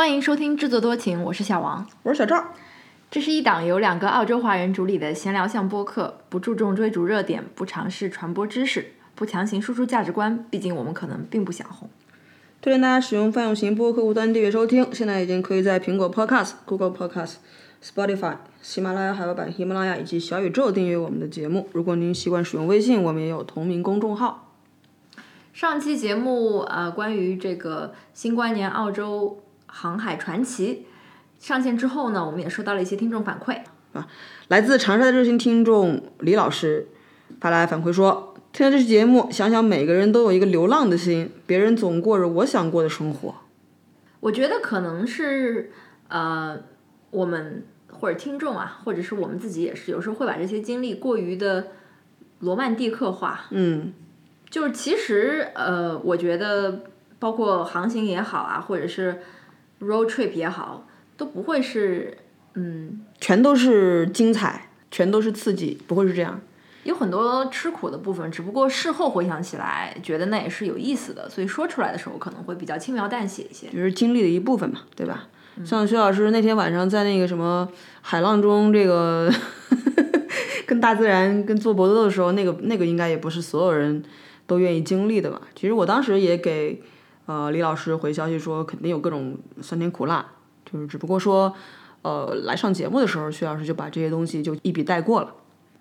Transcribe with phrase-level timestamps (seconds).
[0.00, 2.54] 欢迎收听制作多情，我是小王，我是小赵。
[3.10, 10.46] 这是一档由两个澳洲华人主理的闲聊向播客，不注重追逐热点，不尝试传播知识，不强行输出价值观。
[10.48, 11.90] 毕竟我们可能并不想红。
[12.62, 17.34] 推荐大家使用泛用型播客客户端订阅收听，现在已经可以在苹果 Podcast、Google Podcast、
[17.84, 21.68] Spotify、喜马拉雅海外版喜马拉雅以及小宇宙订阅我们的节目。
[21.74, 24.54] 如果您习惯使用微信，我们也有同名公众号。
[25.52, 30.86] 上期节目呃，关于这个新冠年澳洲航海传奇
[31.38, 33.60] 上线之后呢，我们也收到了一些听众反馈。
[33.92, 34.06] 啊，
[34.48, 36.86] 来自长沙的热心听众李老师
[37.40, 43.34] 发来反馈说，听了这期节目，想想每个人都有一个流浪的心，别人总过着我想过的生活。
[44.20, 45.72] 我觉得可能是
[46.08, 46.60] 呃，
[47.10, 51.68] 我们或者听众啊，或者是我们自己也是，有时候会把这些经历过于的
[52.40, 53.46] 罗曼蒂克化。
[53.50, 53.92] 嗯，
[54.50, 56.82] 就是其实呃，我觉得
[57.18, 59.22] 包括航行也好啊，或者是
[59.80, 62.16] road trip 也好，都不会是
[62.54, 66.40] 嗯，全都是精彩，全都是刺激，不会是这样。
[66.84, 73.68] 有很多吃苦的部分，只不过事后回想起来，觉得那也是有意思的，所以说出来的时候可能会比较轻描淡写一些。
[73.68, 75.28] 就是经历的一部分嘛，对吧？
[75.64, 77.68] 像薛老师那天晚上在那个什么
[78.00, 79.30] 海浪中，这个
[80.66, 84.02] 跟大自然跟做搏斗的时候，那个那个应该也不是所有人
[84.46, 85.42] 都愿意经历的吧？
[85.54, 86.80] 其实我当时也给
[87.30, 90.26] 呃李老师回消息说，肯定有各种酸甜苦辣，
[90.64, 91.54] 就是只不过说
[92.02, 95.32] 呃来上节目的时候，薛老师就把这些东西就一笔带过了。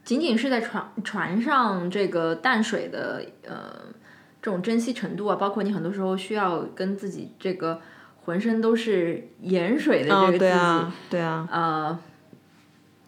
[0.04, 3.58] 仅仅是在船船上这个淡水的呃
[4.40, 7.82] 这种珍惜程度啊，包括你很多时候需要跟自己这个
[8.26, 12.00] 浑身都是盐水的这个自己、对啊，对啊，呃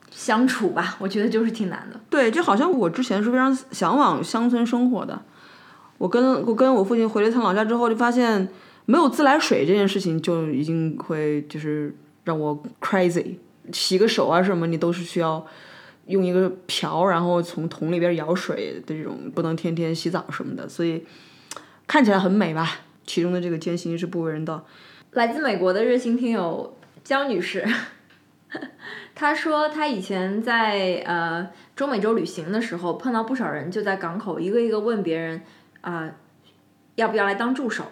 [0.09, 1.99] 相处吧，我觉得就是挺难的。
[2.09, 5.21] 对，就好像我之前是非常向往乡村生活的。
[6.01, 8.49] 我跟我跟我父亲回了一趟老家之后，就发现
[8.87, 13.35] 没有自来水这件事情就已经会就是让我 crazy。
[13.71, 15.45] 洗个手啊什么，你都是需要
[16.07, 20.67] 用一个瓢，然后从桶里边舀水的这种，不能天天洗澡什么的。
[20.67, 21.05] 所以
[21.85, 24.65] 看起来很美吧，其中的这个艰辛是不为人道。
[25.11, 27.63] 来自美国的热心听友江女士，
[29.13, 35.41] 她说她以前在呃中美洲旅行的时候，碰到不少人就在港口一个一个问别人
[35.81, 36.09] 啊、
[36.95, 37.85] 要不要来当助手，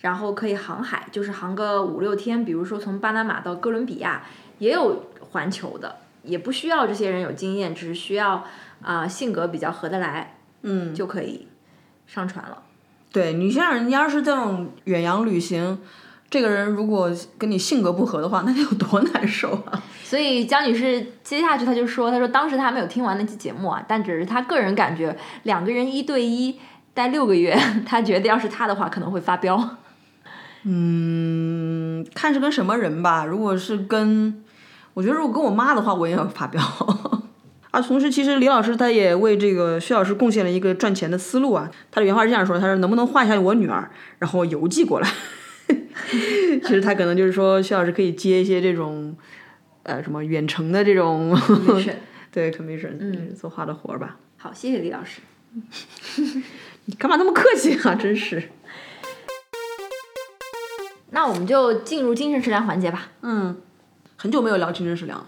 [0.00, 4.22] 然后可以航海，就是航个五六天，比如说从巴拿马到哥伦比亚，
[4.58, 8.44] 也有环球的，也不需要这些人有经验，只是需要
[8.82, 11.48] 啊、性格比较合得来，嗯，就可以
[12.06, 12.62] 上船了。
[13.12, 15.80] 对你像人家是这种远洋旅行，
[16.30, 19.82] 这个人如果跟你性格不合的话，那得有多难受啊！
[20.04, 26.60] 所以江女士接下去她就说，她说当时她还没有听完那期节目啊，但只是她个人感觉，两个人一对一
[26.98, 29.76] 待六个月， 他觉得要是他的话可能会发飙。
[30.64, 33.24] 嗯，看是跟什么人吧。
[33.24, 34.42] 如果是跟，
[34.94, 36.60] 我觉得如果跟我妈的话，我也要发飙。
[37.70, 41.70] 啊，同时其实李老师他也为这个薛老师贡献了一个赚钱的思路啊。
[41.92, 43.88] 他的原话是这样说：“他说能不能画一下我女儿，
[44.18, 45.08] 然后邮寄过来？”
[46.64, 49.16] 其实他可能就是说薛老师可以接一些这种，
[49.84, 51.38] 呃，什么远程的这种
[52.32, 54.16] 对 commission，嗯，做画的活儿吧。
[54.36, 55.20] 好，谢谢李老师。
[56.88, 57.94] 你干嘛那么客气啊？
[57.94, 58.50] 真是。
[61.12, 63.10] 那我们就进入精神食粮环节吧。
[63.20, 63.60] 嗯，
[64.16, 65.26] 很久没有聊精神食粮了。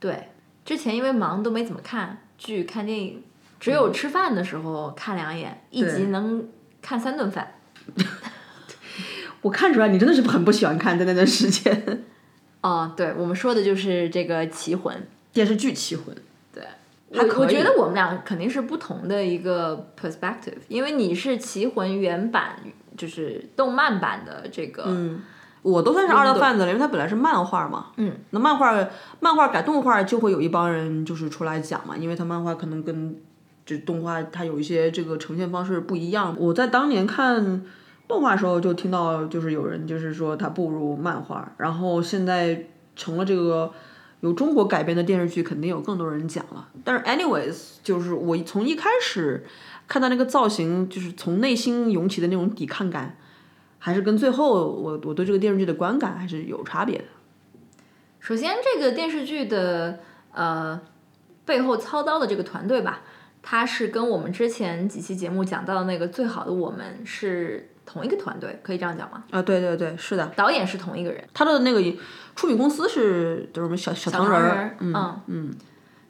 [0.00, 0.30] 对，
[0.64, 3.22] 之前因为忙都没怎么看剧、看电影，
[3.60, 6.48] 只有吃饭的时候看两眼，一集能
[6.82, 7.54] 看三顿饭。
[9.42, 12.04] 我看出来你真的是很不喜欢看的那段时间。
[12.62, 14.96] 哦，对，我们说的就是这个《棋魂》
[15.32, 16.12] 电视剧《棋魂》。
[17.12, 22.56] 对，还可以我我觉得我们俩肯定是不同的一个 perspective，因为你是《棋魂》原版，
[22.96, 25.20] 就是动漫版的这个，嗯，
[25.62, 27.86] 我都算是二道贩子了，因为它本来是漫画嘛。
[27.96, 28.72] 嗯，那漫画
[29.18, 33.16] 漫画改动画就会有一帮人就是出来讲嘛，因为它漫画可能跟
[33.66, 36.36] 这动画它有一些这个呈现方式不一样。
[36.38, 37.64] 我在当年看
[38.06, 43.72] 动画的时候就听到，就是有人就是说它不如漫画，然后现在成了这个。
[44.20, 46.68] 有中国改编的电视剧，肯定有更多人讲了。
[46.84, 49.44] 但是，anyways，就是我从一开始
[49.88, 53.16] 看到那个造型，就是从内心涌起的那种抵抗感，
[53.78, 57.04] 还是跟最后我我对这个电视剧的观感还是有差别的。
[58.18, 60.00] 首先，这个电视剧的
[60.32, 60.78] 呃
[61.46, 63.00] 背后操刀的这个团队吧，
[63.40, 69.24] 它是跟我们之前几期节目讲到的那个《最好的我们》是同一个团队，可以这样讲吗？
[69.30, 71.82] 啊，对对对，是的，导演是同一个人，他的那个
[72.36, 75.20] 出品公司是就是什么小小糖人人儿，嗯嗯。
[75.26, 75.54] 嗯，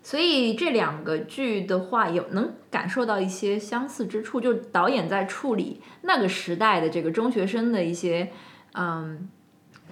[0.02, 8.30] 所以这两个剧的话，有能感受到一些相似之处，就是导演在处理那个时代的这个中学生的一些
[8.74, 9.28] 嗯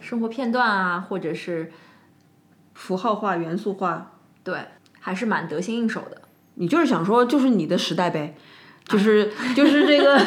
[0.01, 1.73] 生活片段啊，或者是
[2.75, 4.13] 符号化、元素化，
[4.45, 4.59] 对，
[5.01, 6.23] 还是蛮得心应手的。
[6.55, 8.35] 你就是想说，就是你的时代呗，
[8.89, 10.19] 就是就是这个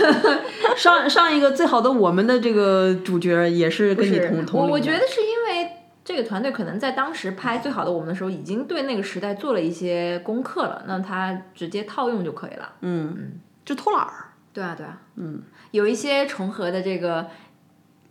[0.77, 5.71] 上上一个最好的我们的这个主角也是跟你同同我我觉得是因为
[6.03, 12.73] 这个团队可能在当时拍《最好的我们》的时候，已经对那个时代做了一些功课了，那他直接套用就可以了。
[12.81, 14.25] 嗯，就偷懒儿。
[14.53, 15.41] 对啊，对啊，嗯，
[15.71, 17.27] 有一些重合的这个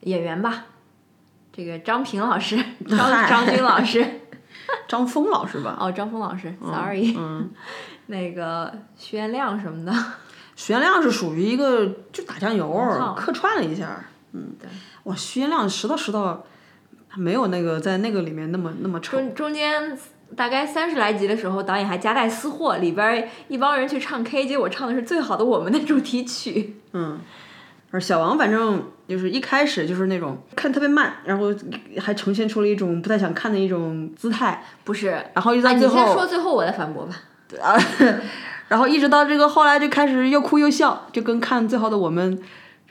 [0.00, 0.66] 演员吧，
[1.52, 2.56] 这个张平老师、
[2.88, 4.06] 张张军老师，
[4.88, 7.50] 张峰老师吧，哦，张峰老师，sorry，、嗯，
[8.06, 9.92] 那个徐元亮什么的，
[10.62, 12.70] 徐元亮是属于一个就打酱油
[13.16, 13.98] 客串了一下，
[14.34, 14.68] 嗯，对，
[15.04, 16.44] 哇，徐元亮实到实到，
[17.08, 19.98] 他没有那个在那个里面那么那么丑，中中间
[20.36, 26.76] 大概三十来集的时候，导演还夹带私货，里边儿一帮人去唱 K，结果唱的是《最好的我们》的主题曲。
[26.92, 27.18] 嗯，
[27.90, 31.46] 而小王反正就是一开始就是那种看特别慢，然后
[31.98, 37.16] 还呈现出了一种不太想看的一种姿态，不是，然后一直啊，你到最后，先说，最后我再反驳吧。
[37.60, 37.74] 啊，
[38.70, 42.40] 然后一直到这个后来就开始又哭又笑，就跟看最后的我们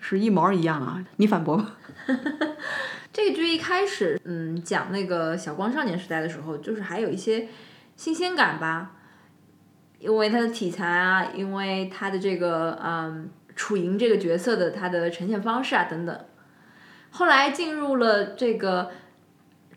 [0.02, 1.02] 是一毛一样啊！
[1.16, 1.78] 你反驳吧。
[3.14, 7.48] 这个剧一开始，嗯，讲那个小光少年时代的时候，就是还有一些
[7.96, 8.92] 新鲜感吧，
[10.00, 16.26] 因为它的题材啊，因为它的这个嗯楚莹这个角色的它的呈现方式啊等等。
[17.10, 18.92] 后来进入了这个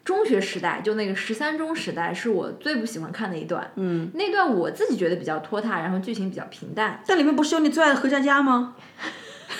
[0.05, 3.71] 中学时代，就那个十三中时代，是我最不喜欢看的一段。
[3.77, 7.01] 嗯，那段我自己觉得比较拖沓，然后剧情比较平淡。
[7.07, 8.75] 但里面不是有你最爱的何佳佳吗？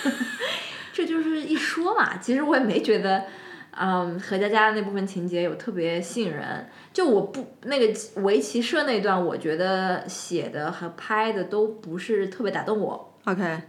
[0.91, 3.23] 这就是一说嘛，其实我也没觉得，
[3.71, 6.67] 嗯，何佳佳那部分情节有特别吸引人。
[6.91, 13.13] 就我不那个围棋社那段，我觉得写的和拍的都不是特别打动我。
[13.23, 13.61] OK，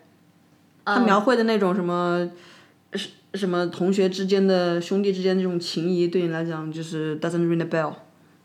[0.85, 2.31] 他描绘的那种什么，
[2.93, 7.95] 什什么同学之间的兄弟之间这种情谊，对你来讲就是 doesn't ring the bell。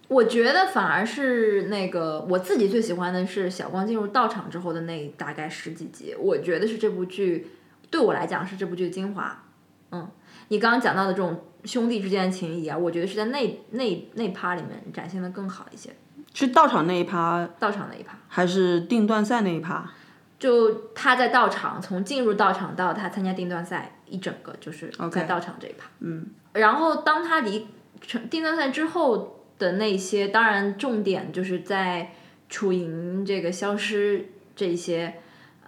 [0.08, 7.48] 我觉得反而是那个我自己最喜欢的是小光进入道场之后的那大概十几集，我觉得是这部剧
[7.92, 9.44] 对我来讲是这部剧的精华。
[9.92, 10.10] 嗯，
[10.48, 15.92] 你刚刚讲到的这种兄弟之间的情谊啊，我觉得是在那那那趴里面展现的更好一些。
[16.34, 18.18] 是道场那一趴，道场那一趴。
[18.28, 19.92] 还是定段赛那一趴？
[20.40, 25.88] 就他在道场，从进入道场到他参加定段赛，一整个就是在道场这一趴。
[26.00, 27.68] 嗯，然后当他离
[28.02, 32.12] 成定段赛之后的那些，当然重点就是在
[32.50, 35.16] 楚莹这个消失这些，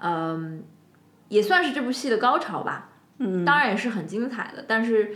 [0.02, 0.64] 嗯，
[1.30, 2.90] 也算是这部戏的高潮吧。
[3.20, 5.12] 嗯，当然也是很精彩的，但是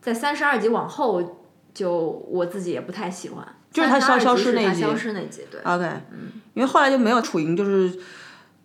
[0.00, 3.46] 在三十二集往后，就我自己也不太喜欢。
[3.72, 5.60] 就是他消消失那一集消失那集，对。
[5.62, 7.96] OK，嗯因为后来就没有楚莹，就是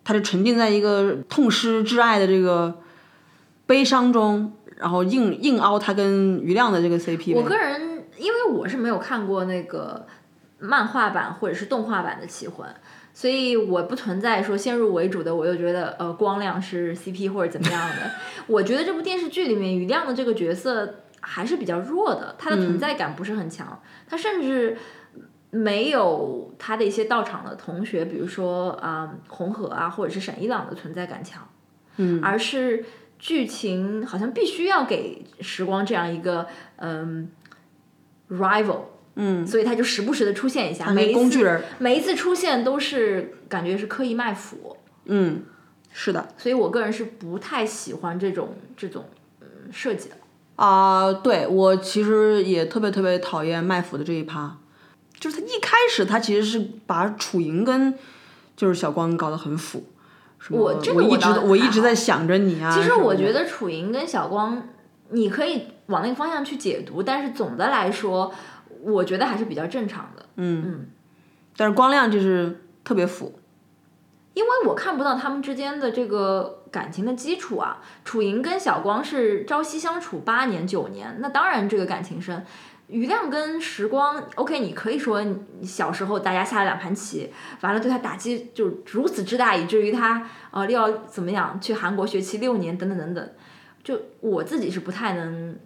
[0.02, 2.82] 他就沉浸在一个痛失挚爱的这个
[3.66, 7.34] 悲伤中，然后硬硬凹他跟于亮的这个 CP。
[7.34, 10.06] 我个人因为我是没有看过那个
[10.58, 12.66] 漫画版或者是动画版的《棋魂》，
[13.12, 18.10] 所以我不存在说先入为主的，我又觉得呃光亮是 CP 或者怎么样的。
[18.46, 24.76] 我觉得这部电视剧里面于亮的这个角色还是比较弱的，他的存在感不是很强，他甚至。
[25.50, 31.48] 没有他的一些到场的同学，比如说啊、红河啊，或者是沈一朗的存在感强，
[31.96, 32.84] 嗯，而是
[33.18, 36.46] 剧情好像必须要给时光这样一个
[36.76, 37.28] 嗯
[38.30, 38.80] rival，
[39.14, 44.76] 嗯，所以他就时不时的出现一下，每一次工具人，每一次出现都是感觉是刻意卖腐，
[45.06, 45.42] 嗯，
[45.92, 46.28] 是的。
[46.36, 49.06] 所以我个人是不太喜欢这种这种
[49.40, 50.16] 嗯设计的。
[50.56, 54.56] 啊、对我其实也特别特别讨厌卖腐的这一趴，
[55.18, 57.92] 就是他一开始他其实是把楚莹跟
[58.56, 59.84] 就是小光搞得很腐。
[60.50, 62.70] 我这个我一直我一直在想着你啊。
[62.70, 64.68] 其实我觉得得楚莹跟小光，
[65.10, 68.32] 你可以往那个方向去解读，但是总的来说，
[68.82, 70.26] 我觉得还是比较正常的。
[70.36, 70.86] 嗯
[71.56, 73.38] 但是光亮就是特别腐。
[74.34, 77.80] 因为我看不到他们之间的这个感情的基础啊。
[78.04, 82.44] 楚莹跟小光是朝夕相处八年九年，那当然这个感情深。
[82.88, 93.30] 于亮跟时光，OK，你可以说你小时候大家下了两盘棋，完了对他打击就如此之大，以至于他呃要怎么样去韩国学习六年等等等等。
[93.82, 95.58] 就我自己是不太能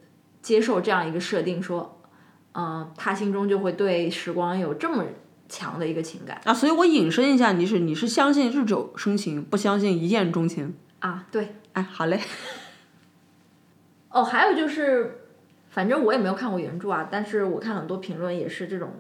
[0.43, 2.00] 接受这样一个设定，说，
[2.53, 5.05] 嗯、他心中就会对时光有这么
[5.49, 10.75] 强的一个情感啊，所以我引申一下，你是你是相信日久生情，不相信一见钟情？
[11.00, 11.57] 啊，对。
[11.73, 12.21] 哎，好嘞，
[14.09, 15.20] 哦，还有就是，
[15.71, 18.91] 反正我也没有看过原著啊，但是我看很多评论也是这种，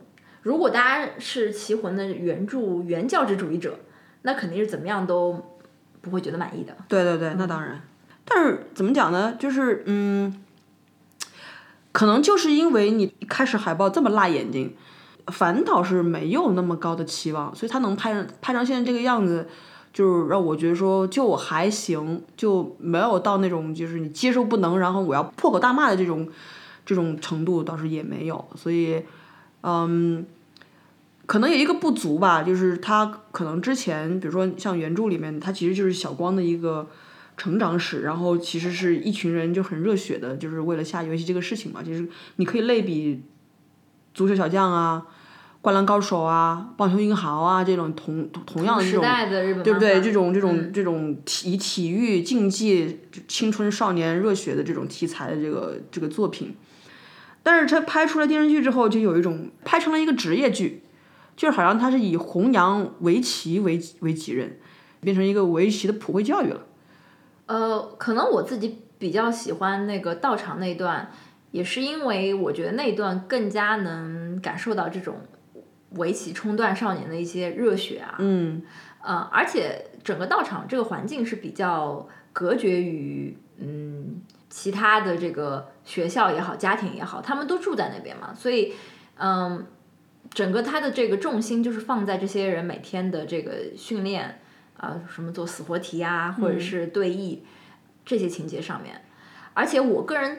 [0.42, 3.78] 如果大家是《棋魂》的原著原教旨主义者，
[4.22, 5.58] 那肯定是怎么样都
[6.00, 6.76] 不会觉得满意的。
[6.88, 7.82] 对对对，那当然。
[8.24, 9.34] 但是怎么讲呢？
[9.38, 10.42] 就是嗯，
[11.90, 14.76] 可能就是因为你一开始海报这么辣眼睛，
[15.26, 19.48] 反倒是没有那么高的期望，所以他能拍成拍成现在这个样子，
[19.92, 26.28] 就是让我觉得说就还行，就没有到那种就是你接受不能，然后我要破口大骂的这种
[26.84, 29.02] 这种程度，倒是也没有，所以，
[29.62, 30.26] 嗯。
[31.26, 36.88] 可能有一个不足吧，就是他可能之前，比如说像原著里面，他其实就是小光的一个
[37.36, 41.84] 成长史，然后其实是一群人就很热血的，就是为了下游戏这个事情嘛。
[41.84, 43.22] 其实你可以类比
[44.12, 45.06] 足球小将啊、
[45.60, 50.00] 灌篮高手啊、棒球英豪啊这种同同样的这种，对不对？
[50.00, 56.56] 这种这种这种体体育竞技、青春少年热血的这种题材的这个这个作品，
[57.42, 60.82] 但是他拍出来电视剧之后，就有一种拍成了一个职业剧。
[61.36, 64.58] 就是好像他是以弘扬围棋为为己任，
[65.00, 66.66] 变成一个围棋的普惠教育了。
[67.46, 71.10] 呃，可能我自己比较喜欢那个道场那段，
[71.50, 75.16] 也是因为我觉得那段更加能感受到这种
[75.92, 78.16] 围棋冲断少年的一些热血啊。
[78.18, 78.60] 嗯。
[79.02, 88.74] 呃，而且整个道场这个环境是比较隔绝于嗯其他的这个学校也好，家庭也好，他们都住在那边嘛，所以
[89.16, 89.66] 嗯。
[90.32, 94.40] 整个他的这个重心就是放在这些人每天的这个训练，
[94.76, 97.38] 啊，什么做死活题啊，或者是对弈
[98.04, 99.02] 这些情节上面。
[99.54, 100.38] 而且我个人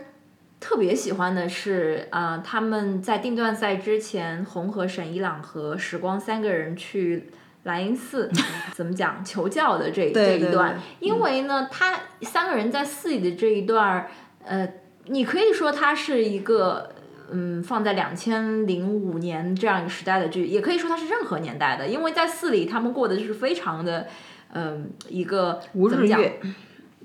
[0.62, 7.30] 特别喜欢的是，啊，他们在定段赛之前，红和、沈一朗和时光三个人去
[7.64, 8.30] 莱茵寺，
[8.74, 10.80] 怎么讲求教的这这一段。
[11.00, 14.08] 因为呢，他三个人在寺里的这一段，
[14.44, 14.68] 呃，
[15.06, 16.92] 你可以说他是一个。
[17.34, 24.06] 嗯，放在两千零五年这样一个时代的剧，也可以说它是任何年代的，因为在寺里他们过的就是非常的，
[24.52, 26.20] 嗯，一个怎么讲？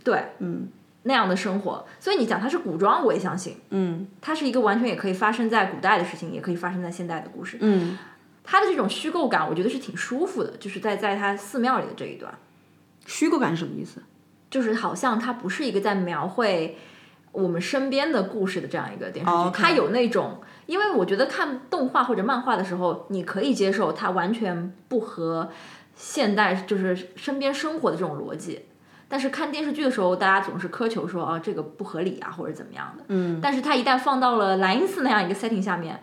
[0.03, 0.67] 对，嗯，
[1.05, 1.87] 那样的生活。
[2.01, 3.59] 所以你讲它是古装，我也相信。
[3.71, 7.59] 嗯，它是一个完全也可以发生在古代的事情，也可以发生在现代的故事。
[7.61, 7.97] 嗯，
[8.47, 12.33] 它的这种虚构感，我觉得是挺舒服的，就是在在他寺庙里的这一段。
[13.05, 14.01] 虚构感是什么意思？
[14.49, 16.79] 就是好像它不是一个在描绘。
[17.33, 25.51] 我们身边的故事的这样一个电视剧，它有那种，因为我觉得看动画或者漫画的时候，你可以接受它完全不合
[25.95, 28.63] 现代就是身边生活的这种逻辑，
[29.07, 33.05] 但是看电视剧的时候，大家总是苛求说啊这个不合理啊或者怎么样的。
[33.09, 33.39] 嗯。
[33.43, 36.01] 但是它一旦放到了莱茵寺那样一个 setting 下面，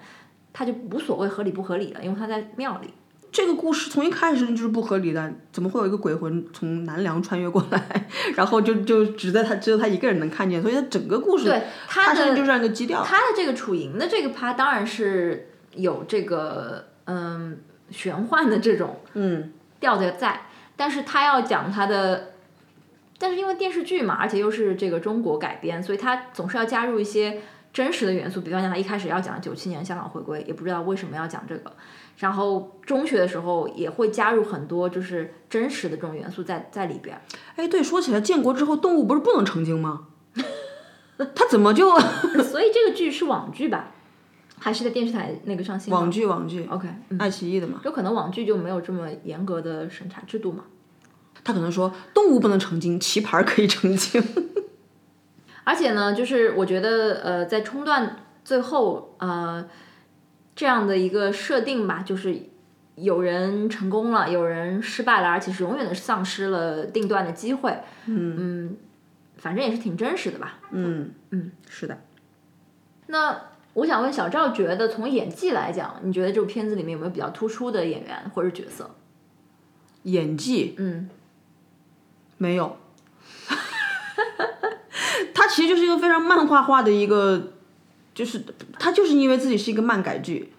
[0.53, 2.93] 它就无所谓合理不合理了，因为他在庙里。
[3.31, 13.03] 这个故事从一开始就是不合理的，怎么会有一个鬼魂从南梁穿越过来，然后就就只在他只有他一个人能看见，所以他整个故事对他的就这样一个基调。
[13.03, 17.57] 他的这个楚莹的这个趴当然是有这个嗯
[17.89, 20.41] 玄幻的这种嗯调调在，
[20.75, 22.33] 但是他要讲他的，
[23.17, 27.41] 但是因为电视剧嘛，而且又是这个中国改编，所以他总是要加入一些
[27.73, 31.73] 真实的元素，比方讲他一开始要讲九七年香港回归，也不知道为什么要讲这个。
[32.19, 37.19] 然后中学的时候也会加入很多就是真实的这种元素在在里边。
[37.55, 40.07] 哎，对，说起来，建国之后动物不是不能成精吗？
[41.17, 41.89] 他怎么就？
[42.45, 43.91] 所以这个剧是网剧吧？
[44.59, 45.91] 还是在电视台那个上线？
[45.91, 46.67] 网剧，网剧。
[46.69, 46.87] OK，
[47.17, 47.81] 爱奇艺的嘛。
[47.83, 50.65] 有可能网剧就没有这么严格的审查制度嘛？
[51.43, 54.23] 他可能说动物不能成精，棋盘可以成精。
[55.63, 59.65] 而且呢，就是我觉得呃，在冲段最后呃。
[60.55, 62.37] 这样的一个设定吧，就是
[62.93, 67.75] 有人成功了，有人失败了，而且是永远的丧失了定段的机会。
[68.05, 68.77] 嗯嗯，
[69.35, 70.59] 反正也是挺真实的吧。
[70.69, 71.97] 嗯嗯，是的。
[73.07, 73.35] 那
[73.73, 78.91] 我想问小赵，觉得从演技来讲，你觉得这部片子里面有没有比较突出的演员或者角色？
[80.03, 80.75] 演技？
[80.77, 81.09] 嗯，
[82.37, 82.77] 没有。
[85.53, 87.49] 他其实就是一个非常漫画化的一个。
[88.15, 88.43] 就是
[88.77, 90.53] 他就是因为自己是一个漫改剧，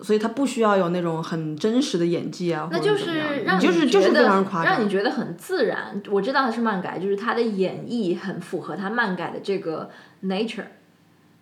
[0.00, 4.22] 所以他不需要有那种很真实的演技啊，那就是让你觉得
[4.62, 6.00] 让你觉得很自然。
[6.08, 9.90] 我知道他是漫改，就是他的演绎很符合他漫改的这个
[10.22, 10.66] nature。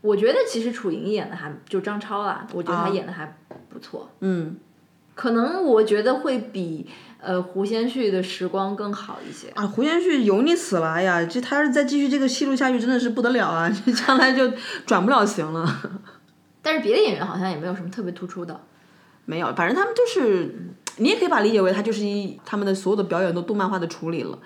[0.01, 3.37] 我觉得其实楚莹演的还就张超啦，我觉得他演的还
[3.69, 4.09] 不错。
[4.21, 4.57] 嗯，
[5.15, 6.89] 可能我觉得会比。
[7.25, 9.65] 呃，胡先煦的时光更好一些啊！
[9.65, 13.71] 胡先煦油腻死了，哎呀，这他要是再继续这个戏路下去，真的是不得了啊！
[13.87, 14.53] 这将来就
[14.85, 15.65] 转不了型了。
[16.63, 18.61] 但是别的演员好像也没有什么特别突出的。
[19.25, 20.53] 没有，反正他们就是，
[20.97, 24.37] 你也可以把理解为他就是一他们的所有的表演都动漫化的处理了。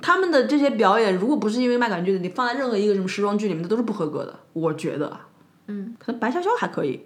[0.00, 4.38] 他们的这些表演，如果不是因为卖感剧的，你放在任何一个什么时装剧里面，都是不合格的。
[4.52, 5.18] 我觉得，
[5.66, 7.00] 嗯，可能白潇潇还可以。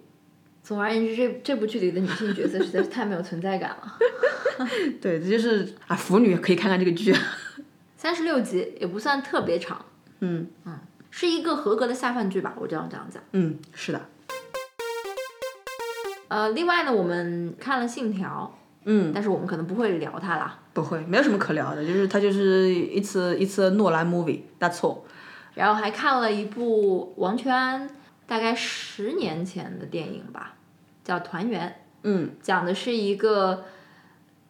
[0.66, 3.96] 总而言之，这这部剧里的女性角色实在是太没有存在感了。
[5.00, 7.14] 对，这就是啊，腐女可以看看这个剧。
[7.96, 9.84] 三十六集也不算特别长。
[10.18, 10.76] 嗯嗯，
[11.08, 13.22] 是一个合格的下饭剧吧，我这样这样讲。
[13.30, 14.00] 嗯，是的，
[16.26, 18.52] 呃，另外呢，我们看了《信条》，
[18.86, 20.58] 嗯，但是我们可能不会聊它啦。
[20.72, 25.02] 不会，没有什么可聊的，就是它就是一次一次诺兰 movie，that's all。
[25.54, 27.88] 然后还看了一部王全安
[28.26, 30.55] 大概十年前的电影吧，
[31.06, 31.68] 叫《团圆》，
[32.02, 33.64] 嗯，讲的是一个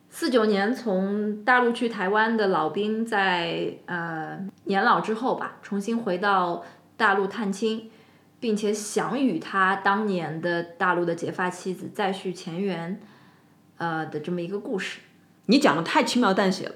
[0.09, 6.65] 四九年从大陆去台湾的老兵在呃年老之后吧，重新回到
[6.97, 7.91] 大陆探亲，
[8.41, 12.99] 并且想与他当年的大陆的结发妻子再续前缘，
[13.77, 15.01] 呃的这么一个故事。
[15.45, 16.75] 你讲的太轻描淡写了。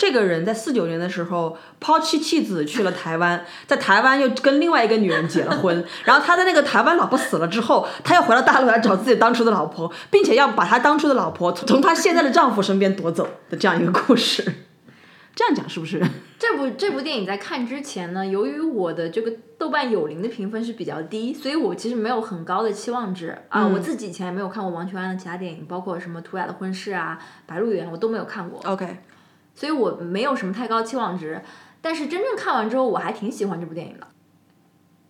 [0.00, 14.42] 这个人在四九年的时候抛妻弃子去了台湾，在台湾又跟另外一个女人结了婚，然后他在那个台湾老婆死了之后，他又回到大陆来找自己当初的老婆，并且要把他当初的老婆从他现在的丈夫身边夺走的这样一个故事。
[15.36, 16.02] 这样讲是不是？
[16.40, 23.66] 这部这部电影在看之前呢，由于我的这个豆瓣有灵的评分是比较低，所以我其实没有很高的期望值啊。
[23.66, 28.58] 我自己以前也没有看过王全安的其他电影，包括什么《图雅的婚事》啊，《白鹿原》，我都没有看过。
[28.64, 28.98] OK，
[29.54, 31.42] 所以我没有什么太高期望值。
[31.80, 34.06] 但是真正看完之后，我还挺喜欢这部电影的。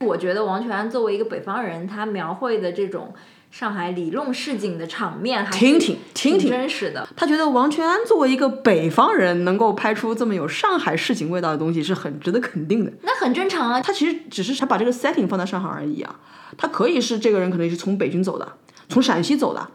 [0.06, 3.12] 我觉得王全安作为一个北方人，他描绘的这种
[3.50, 7.06] 上海里弄市井的场面，还是听听听听真实的。
[7.14, 12.90] 他觉得王全安作为一个北方人，能够拍出这么有上海市井味道的东西，是很值得肯定的。
[13.02, 16.18] 那很正常啊，他其实只是他把这个 setting 放在上海而已啊，
[16.56, 18.52] 他可以是这个人可能是从北京走的，
[18.88, 19.68] 从陕西走的，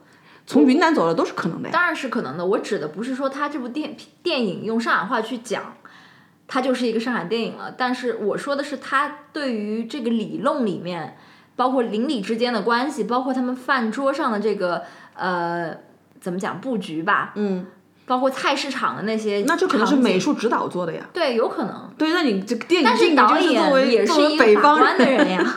[0.47, 1.73] 从云南走了都是可能的呀。
[1.73, 2.45] 当然是可能的。
[2.45, 5.75] 我指的不是说他这部电电影用上海话去讲，
[6.47, 7.73] 它就是一个上海电影了。
[7.77, 11.17] 但是我说的是他对于这个理论里面，
[11.55, 14.83] 包括邻里之间的关系，包括他们饭桌上的这个
[15.15, 15.75] 呃
[16.21, 17.65] 怎么讲布局吧，嗯，
[18.05, 20.19] 包括菜市场的那些，那就可能是美。
[20.19, 21.01] 术指导做的呀。
[21.11, 21.89] 对，有可能。
[21.97, 25.43] 对，那你这个电影但是导演也是一个法北方官的人呀。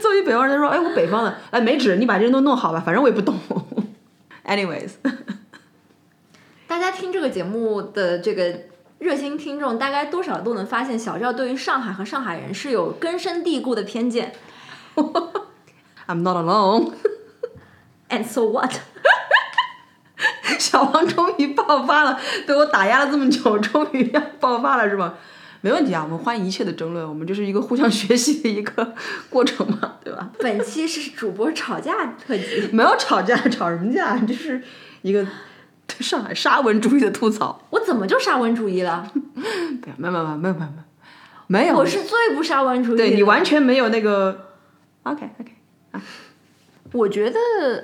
[0.00, 3.38] 作为北方人，他说：“哎，我北方的，哎，没纸，你把这些都弄好吧，反正我也不懂。
[4.44, 4.92] ”Anyways，
[6.66, 8.60] 大家听这个节目的这个
[8.98, 14.34] 热心听众，大概多少都能发现，小赵对于上海和上海人是有根深蒂固的偏见。
[16.06, 16.92] I'm not alone。
[18.10, 18.72] And so what？
[20.58, 25.14] 小王终于爆发了，被我打压了这么久，终于要爆发了是吧？
[25.64, 28.94] 没问题啊，我们欢迎一切的争论，我们就是一个互相 学习的一个
[29.30, 30.30] 过程嘛，对吧？
[30.38, 32.68] 本期是主播吵架特辑。
[32.70, 34.18] 没有吵架， 吵什么架？
[34.18, 34.62] 就是
[35.00, 35.26] 一个
[35.86, 37.62] 对上海沙文主义的吐槽。
[37.70, 39.10] 我怎么就沙文主义了？
[39.80, 40.68] 对，没有没有没有没有没有
[41.46, 43.06] 没有，我是最不沙文主义的。
[43.06, 44.50] 对你完全没有那个。
[45.04, 45.52] OK OK，
[45.92, 46.02] 啊
[46.92, 47.38] 我觉得，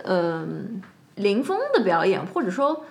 [0.04, 0.82] 嗯、
[1.14, 2.84] 林峰的表演，或者说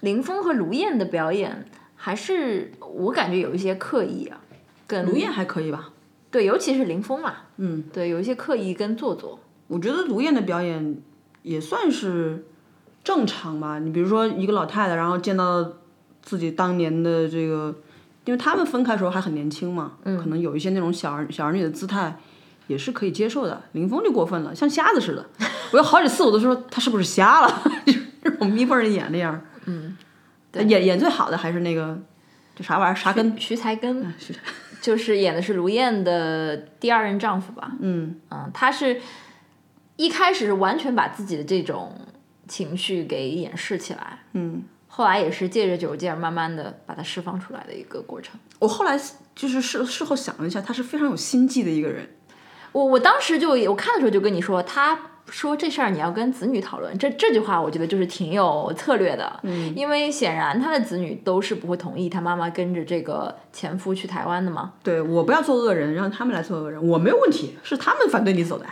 [0.00, 1.66] 林峰和卢燕的表演，
[2.04, 4.38] 还是我感觉有一些刻意啊，
[4.86, 5.88] 跟卢燕还可以吧？
[6.30, 9.40] 对，尤其是林峰嘛，嗯，对，有一些刻意跟做作。
[9.68, 10.98] 我觉得卢燕的表演
[11.40, 12.44] 也算是
[13.02, 13.78] 正常吧。
[13.78, 15.66] 你比如说一个老太太，然后见到
[16.20, 17.74] 自己当年的这个，
[18.26, 22.20] 因为他们分开的时候还很年轻嘛，嗯，可能有一些那种小儿小儿女的姿态。
[22.66, 25.26] 也是可以接受的，林峰就过分了，像瞎子似的。
[25.72, 29.38] 我有好几次我都说他是不是瞎了， 就是那种眯缝着眼那样。
[30.54, 31.98] 嗯，演演最好的还是那个，
[32.54, 34.12] 就啥玩意儿啥根，徐才根
[34.80, 37.72] 就是演的是卢燕的第二任丈夫吧？
[37.80, 39.00] 嗯嗯，他是
[39.96, 41.92] 一开始是完全把自己的这种
[42.46, 44.62] 情绪给掩饰起来，嗯。
[44.86, 48.38] 后来也是借着酒劲儿，慢慢的把它释放出来的一个过程。
[48.60, 48.96] 我后来
[49.34, 52.08] 就是事事后想了一下，他是非常有心计的一个人。
[52.70, 54.96] 我我当时就我看的时候就跟你说，他
[55.28, 64.74] 说这事儿你要跟子女讨论，这这句话我觉得就是挺有策略的，嗯，因为显然他的子女都是不会同意他妈妈跟着这个前夫去台湾的嘛。
[64.82, 68.66] 对我不要做恶人，让他们来做恶人，我没有问题，是他们反对你走的。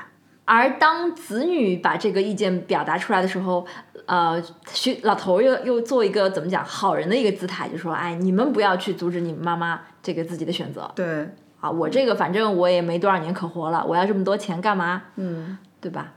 [0.44, 3.64] 而当子女把这个意见表达出来的时候，
[4.06, 11.70] 呃，徐老头儿又又做一个怎么讲好人的一个姿态，就说：“哎，你们不要去阻止你们妈妈这个自己的选择对，啊！
[11.70, 15.04] 我这个反正我也没多少年可活了，我要这么多钱干嘛？
[15.14, 16.12] 嗯，对吧？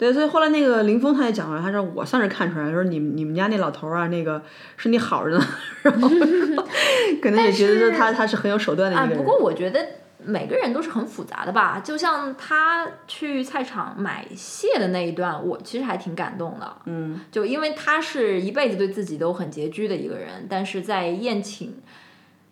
[0.00, 4.42] 对，所以后来那个林峰他也讲了，他说我算是看出来，说你你们家那老头儿啊，那个
[4.78, 5.46] 是你好着呢，
[5.82, 6.08] 然后
[7.20, 9.22] 可能也觉得说他他是很有手段的啊，一个人。
[9.22, 9.86] 不过我觉得
[10.24, 11.82] 每个人都是很复杂的吧。
[11.84, 16.76] 就像他去菜场买蟹的那一段，我其实还挺感动的。
[16.86, 21.74] 嗯，就因为他是一辈子对自己都很拮据的一个人，但是在宴请，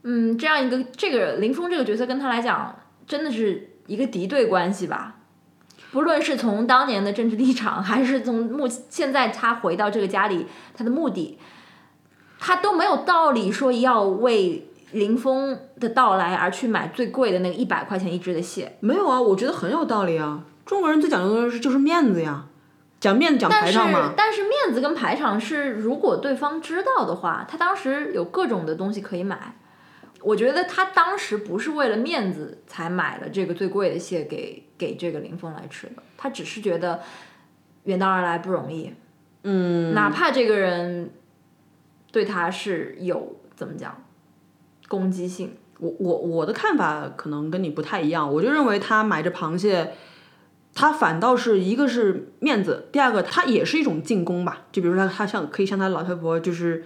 [0.02, 5.14] 嗯，这样一个这个林峰这个角色跟他来讲，真的是一个敌对关系吧。
[5.90, 11.38] 不论是从当年的政治立场，还是从目现在他回到这个家里，他的目的，
[12.38, 18.76] 他都没有道理说要为林峰的到来而去买最贵的那个一百块钱一只的蟹。
[18.80, 20.44] 没有啊，我觉得很有道理啊。
[20.66, 22.44] 中国人最讲究的是就是面子呀，
[23.00, 24.12] 讲面子讲排场嘛。
[24.14, 29.56] 但是面子跟排场是，如果对方知道的话，他当时有各种的东西可以买。
[30.28, 37.00] 我觉得他当时不是为了面子才买了这个最贵的蟹给给这个林峰来吃的，他只是觉得
[37.84, 38.92] 远道而来不容易，
[39.44, 41.10] 嗯，哪怕这个人
[42.12, 44.04] 对他是有怎么讲
[44.86, 49.94] 攻击性，我我我的看法可能跟你不太一样，我就认为他买这螃蟹，
[50.74, 54.66] 他反倒是一个是面子，第二个他也是一种进攻吧。
[54.72, 56.84] 就比如说他他像可以向他老太婆就是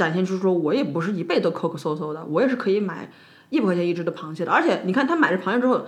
[0.00, 3.10] 展现出说，我也不是一辈子都抠抠搜搜的，我也是可以买
[3.50, 4.50] 一百块钱一只的螃蟹的。
[4.50, 5.84] 而且你看他买这螃蟹之后，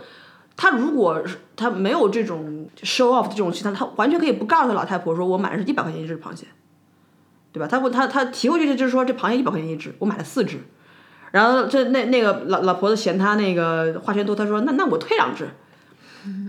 [0.54, 6.46] 他如果是他没有这种 show off 的这种心态，他完全可以不告诉他老太婆说我买的是一百块钱一只螃蟹，
[7.52, 7.66] 对吧？
[7.66, 10.58] 他不他他提回去就是说这螃蟹一百块钱一只，我买了四只。
[11.30, 15.48] 然后这那那个老老婆子嫌他那个花钱多，他说那那我退两只，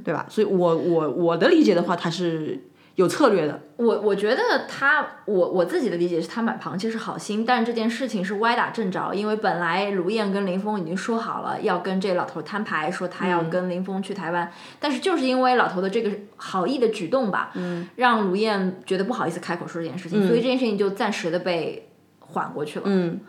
[0.04, 0.26] 对吧？
[0.30, 2.62] 所以我我我的理解的话，他是
[2.96, 3.60] 有策略的。
[3.76, 22.86] 我我觉得他，我我自己的理解是他买螃蟹是好心，但是这件事情是歪打正着，因为本来卢燕跟林峰已经说好了要跟这老头摊牌，说他要跟林峰去台湾，但是就是因为老头的这个好意的举动吧，嗯，让卢燕觉得不好意思开口说这件事情，所以这件事情就暂时的被缓过去了。
[22.86, 23.20] 嗯，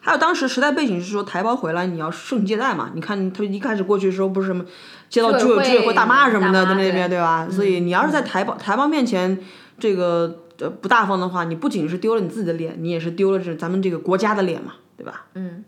[0.00, 4.64] 还有当时时代背景是说台胞回来你要顺接待嘛，你看他一开始过去的时候不是什么
[5.08, 7.48] 接到居委居委会大妈什么的在那边对对吧？
[7.50, 9.38] 所以你要是在台胞台胞面前
[9.78, 15.26] 这个呃不大方的话，你不仅是丢了你自己的脸，你也是丢了这咱们这个国家的脸嘛，对吧？
[15.34, 15.64] 嗯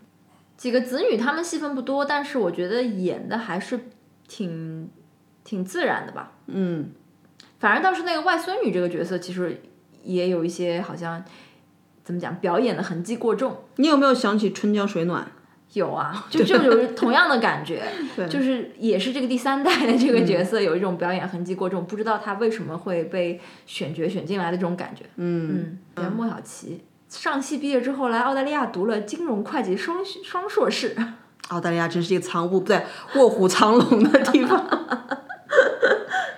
[0.57, 3.79] 几个子女他们戏份不多，但是我觉得演的还是
[4.27, 4.87] 挺
[5.43, 6.33] 挺自然的吧。
[6.45, 6.91] 嗯，
[7.59, 9.59] 反正倒是那个外孙女这个角色，其实
[10.03, 11.23] 也有一些好像
[12.03, 13.57] 怎么讲，表演的痕迹过重。
[13.77, 15.31] 你有没有想起春江水暖？
[15.73, 17.81] 有啊， 就就有同样的感觉，
[18.29, 25.05] 就是也是这个第三代的这个角色有一种表演痕迹过重，不知道他为什么会被选角选进来的这种感觉。
[25.15, 30.95] 嗯，嗯，莫小琪上戏毕业之后来澳大利亚读了金融会计双双硕士，
[31.49, 32.83] 澳大利亚真是一个藏污不对、
[33.15, 34.65] 卧虎藏龙的地方。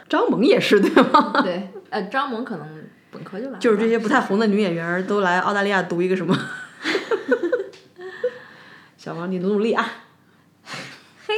[0.10, 1.42] 张萌也是对吗？
[1.44, 2.68] 对，呃，张萌可能
[3.12, 6.38] 本科就来，就是这些不太红的女演员都来澳大利亚读一个什么？
[9.04, 9.86] 小王，你努努力啊！
[11.28, 11.34] 嘿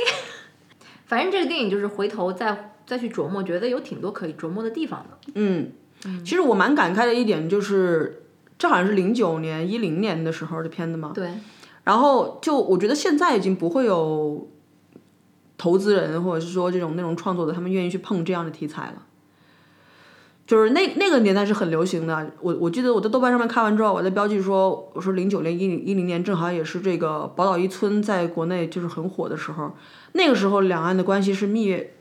[1.08, 5.32] 反正这个电影就是回头再再去琢磨，觉得有挺多可以琢磨的地方的。
[5.34, 5.72] 嗯，
[6.24, 8.28] 其实我蛮感慨的一点就是，
[8.60, 11.12] 这好像是零九年、一零年的时候的片子嘛。
[11.16, 11.32] 对，
[11.84, 14.48] 然后就我觉得现在已经不会有
[15.58, 19.08] 投资人或者是说这种那种创作者，他们愿意去碰这样的题材了。
[20.48, 29.76] 就是那那个年代是很流行的，我我记得我在豆瓣上面看完之后，我在标记说，我说零九年、一零一零年正好也是这个宝岛一村在国内就是很火的时候，
[30.12, 31.96] 那个时候两岸的关系是蜜月，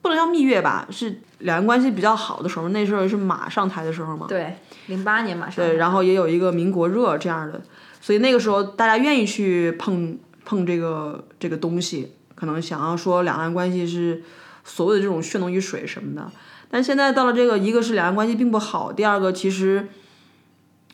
[0.00, 4.26] 不能叫蜜月吧，是两岸关系比较好的时候，那时候是马上台的时候嘛。
[4.26, 5.62] 对，零八年马上。
[5.62, 7.60] 对，然后也有一个民国热这样的，
[8.00, 14.22] 所以那个时候大家愿意去碰碰这个这个东西，可能想要说两岸关系是
[14.64, 16.32] 所谓的这种血浓于水什么的。
[16.72, 19.88] 但现在到了这个，一个是两岸关系并不好，第二个其实，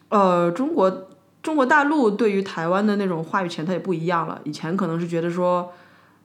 [0.09, 1.09] 呃，中国
[1.41, 4.41] 中国大陆对于台湾的那种话语权它也不一样了。
[4.43, 5.73] 以前可能是觉得说，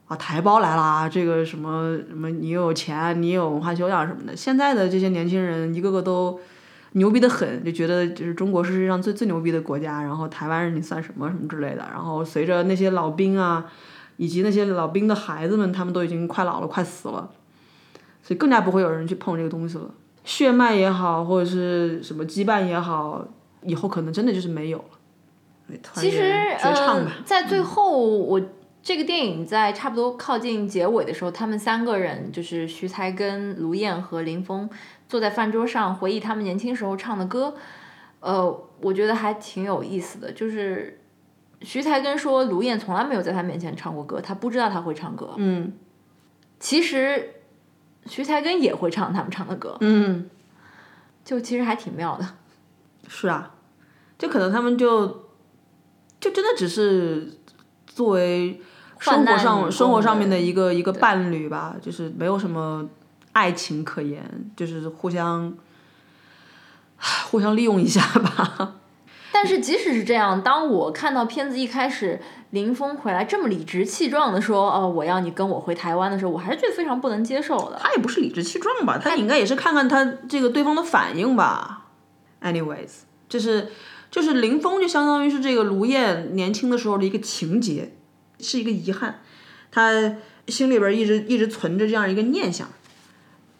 [0.07, 4.35] 啊，台胞来啦，这个什么什么，你有钱，你有文化修养什么的。
[4.35, 6.39] 现在的这些年轻人，一个个都
[6.93, 11.87] 牛逼的很，就觉得就是中国是世界上最最牛逼的国家，然后台湾人你算什么什么之类的。
[11.91, 13.65] 然后随着那些老兵啊，
[14.17, 17.29] 以及那些老兵的孩子们，他们都已经快老了，快死了。
[18.23, 19.93] 所以更加不会有人去碰这个东西了。
[20.23, 23.23] 血脉也好，或者是什么羁绊也好，
[23.61, 25.77] 以后可能真的就是没有了。
[25.93, 26.21] 其实
[26.63, 28.41] 呃，，在最后我。
[28.85, 34.69] 这个电影在差不多靠近结尾的时候，他们三个人就是徐才根卢燕和林峰
[35.07, 37.55] 坐在饭桌上回忆他们年轻时候唱的歌，
[38.19, 40.29] 呃，我觉得还挺有意思的。
[40.33, 40.99] 就是
[41.61, 45.29] 徐才根说卢燕从来没有在他面前唱过歌，他不知道他会唱歌。
[45.37, 45.71] 嗯
[46.59, 47.35] 其实
[48.05, 50.29] 徐才根也会唱他们唱的歌，嗯，
[51.23, 52.27] 就其实还挺妙的。
[53.07, 53.51] 是啊，
[54.17, 55.07] 就可能他们就
[56.19, 57.39] 就真的只是
[57.85, 58.61] 作为
[58.99, 62.87] 生活上生活上面的一个一个伴侣吧，就是没有什么
[63.33, 64.23] 爱情可言，
[64.55, 65.53] 就是互相
[67.29, 68.75] 互相利用一下吧。
[69.33, 77.79] 但是即使是这样，当我看到片子一开始林峰回来这么理直气壮的说：“哦，我要你跟我回台湾”的时候，我还是觉得非常不能接受的。
[77.81, 81.87] 他也不是理直气壮吧，他应该也是看看他这个对方的反应吧。
[82.41, 82.89] Anyways，
[83.27, 83.69] 就是
[84.11, 87.91] 就是林峰就相当于是这个卢燕年轻的时候的一个情节，
[88.39, 89.21] 是一个遗憾，
[89.71, 90.15] 他
[90.47, 92.67] 心里边一直一直存着这样一个念想。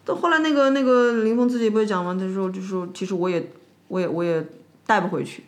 [0.05, 2.15] 到后来那个那个林峰自己不是讲吗？
[2.19, 3.51] 他说就说其实我也
[3.87, 4.45] 我也我也
[4.85, 5.43] 带不回去，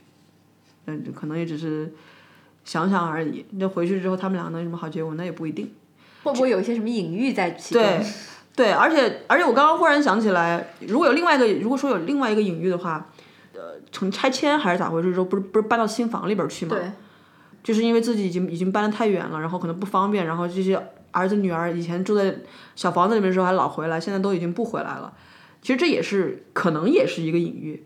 [0.86, 1.93] 嗯，可能也只是
[2.63, 3.45] 想想而已。
[3.52, 5.13] 那回去之后他们俩能有什么好结果？
[5.15, 5.71] 那也不一定。
[6.24, 7.84] 会不会有一些什么隐喻在其中？
[7.84, 8.06] 对，
[8.56, 13.10] 对，而且而且我刚刚忽然想起来，如果有另外一个，如果说有另外一个隐喻的话，
[13.54, 15.13] 呃，从拆迁还是咋回事？
[15.13, 16.76] 之后不是不是搬到新房里边去吗？
[16.76, 16.91] 对，
[17.63, 22.36] 就是因为自己已经已经搬得太远了，然后可能不方便，然后这些儿子女儿以前住在
[22.76, 25.13] 小房子里面的时候还老回来，现在都已经不回来了。
[25.62, 27.84] 其实这也是可能也是一个隐喻，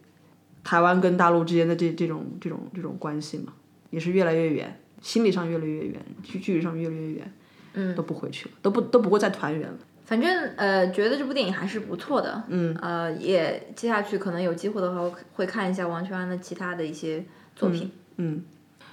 [0.69, 3.53] 台湾跟大陆之间的这这种这种这种关系嘛，
[3.89, 7.34] 也是越来越远，心理上越来越远，距距离上越来越远。
[7.73, 9.77] 嗯，都不回去了，都不都不会再团圆了。
[10.05, 12.43] 反正呃，觉得这部电影还是不错的。
[12.49, 17.89] 嗯，呃，也接下去可能有机会的话，会看一下王全安的其他的一些作品。
[18.17, 18.43] 嗯，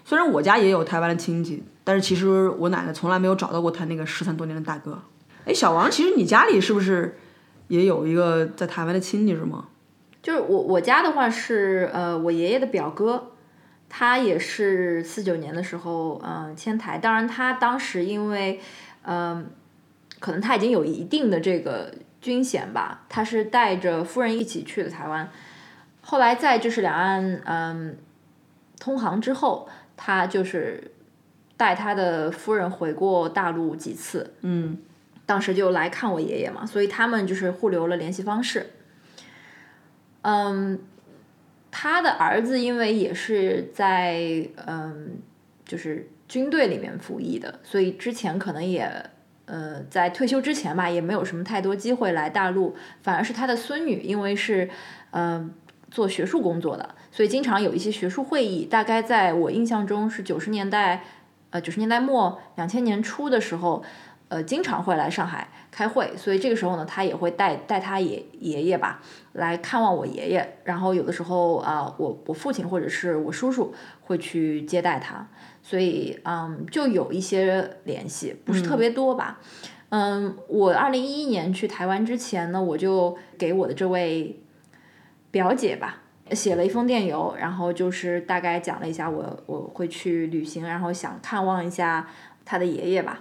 [0.03, 4.99] 虽然我家也有台湾的亲戚，但是其实我奶奶从来没有找到过她那个失散多年的大哥。
[5.45, 7.19] 哎，小王，其实你家里是不是
[7.69, 9.69] 也有一个在台湾的亲戚是吗？
[10.27, 13.31] 就是我我家的话是呃，我爷爷的表哥。
[13.89, 16.99] 他也是四九年的时候，嗯，迁台。
[16.99, 18.61] 当然，他当时因为，
[19.03, 19.47] 嗯，
[20.19, 25.31] 可能他已经有一定的这个军衔吧，他是带着夫人一起去的台湾。
[26.01, 27.97] 后来在就是两岸嗯
[28.81, 30.91] 通航之后，他就是
[31.57, 34.35] 带他的夫人回过大陆几次。
[34.41, 34.79] 嗯，
[35.25, 38.67] 当时就来看我爷爷嘛，所以他们就是互留了联系方式。
[40.27, 40.79] 嗯。
[41.79, 45.19] 他的儿子因为也是在嗯，
[45.67, 48.91] 就是军队里面服役的，所以之前可能也
[49.45, 52.75] 呃在退休之前吧，也没有什么太多机会来大陆。
[53.03, 54.71] 反而是他的孙女，因为是
[55.11, 55.53] 嗯
[55.91, 58.65] 做学术工作的，所以经常有一些学术会议。
[58.65, 61.05] 大概在我印象中是九十年代
[61.51, 63.85] 呃九十年代末两千年初的时候。
[64.29, 69.01] 呃，经常会来上海开会，所以这个时候呢，他也会带带他爷爷爷吧
[69.35, 75.29] 来看望我爷爷，然后有的时候啊，我我父亲或者是我叔叔会去接待他，
[75.63, 79.39] 所以嗯，就有一些联系，不是特别多吧。
[79.91, 84.41] 嗯，我二零一一年去台湾之前呢，我就给我的这位
[85.31, 92.09] 表姐吧写了一封电邮，然后就是大概讲了一下我我会去旅行，然后想看望一下
[92.45, 93.21] 他的爷爷吧。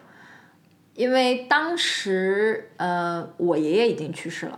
[0.95, 4.57] 因为当时，呃，我爷爷已经去世了。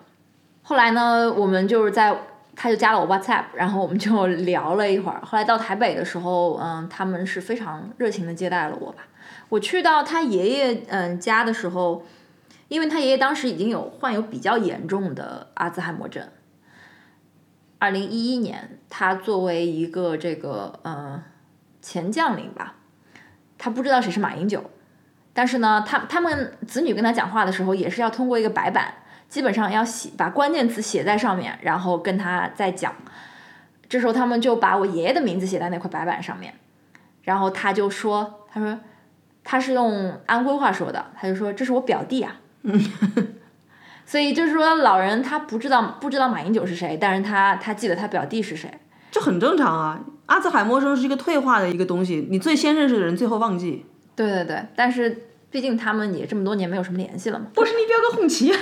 [0.62, 2.15] 后来呢，我们就是在，
[2.56, 5.19] 他就加了我 WhatsApp， 然后我们就聊了一会儿。
[5.26, 9.08] 后来到台北的时候，嗯，他们是非常热情的接待了我吧。
[9.50, 12.06] 我去到他爷爷嗯家的时候，
[12.67, 16.28] 因为他爷爷当时已经有患有比较严重的阿兹海默症。
[17.80, 21.23] 二零一一年，他作为一个这个嗯
[21.82, 22.76] 前将领吧，
[23.58, 24.69] 他不知道谁是马英九。
[25.38, 28.91] 但是呢，他他们子女跟他讲话的时候，也是要通过一个白板，
[29.30, 32.91] 基本上要写把关键词写在上面，然后跟他再讲。
[33.88, 36.56] 这时候他们就把我爷爷的名字写在那块白板上面，
[37.21, 38.80] 然后他就说：“他说
[39.43, 42.38] 他是用安徽话说的，他就说这是我表弟啊。
[44.08, 48.80] ”所以就是说，老人他不知道不知道马英九是谁，但是他他记得他表弟是谁，
[49.12, 50.00] 这很正常啊。
[50.26, 53.86] 阿兹海默症是一个退化的一个东西，你最先认识的人，最后忘记。
[54.15, 55.26] 对对对，但是。
[55.50, 57.48] 毕竟他们也这么多年没有什么联系了嘛。
[57.56, 58.54] 我是你表哥红旗。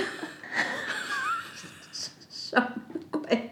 [2.30, 2.66] 什么
[3.10, 3.50] 鬼？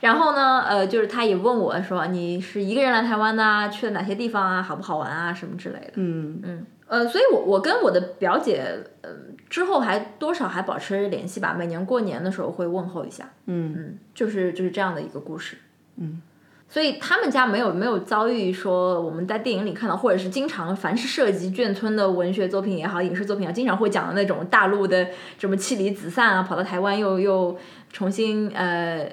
[0.00, 3.68] 然后呢，呃，就是他也问我说：“你是一个人来台湾的？
[3.70, 4.62] 去了哪些地方啊？
[4.62, 5.34] 好不好玩啊？
[5.34, 9.10] 什么之类的。”嗯嗯呃，所以我我跟我的表姐，呃，
[9.50, 11.52] 之后还多少还保持联系吧。
[11.52, 13.28] 每年过年的时候会问候一下。
[13.46, 15.58] 嗯嗯，就是就是这样的一个故事。
[15.96, 16.22] 嗯。
[16.70, 27.56] 所以他们家没有没有遭遇说我们在电影里看到，或者是经常凡是涉及眷村的文学作品也好，影视作品也好，经常会讲的那种大陆的什么妻离子散啊，跑到台湾又又
[27.90, 29.10] 重新呃，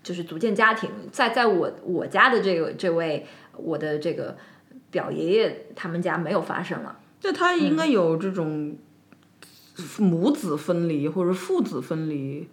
[0.00, 0.88] 就是组建家庭。
[1.10, 4.36] 在在我我家的这个这位我的这个
[4.92, 6.96] 表爷爷他们家没有发生了。
[7.18, 8.76] 就他应该有这种
[9.98, 12.48] 母子分离或者父子分离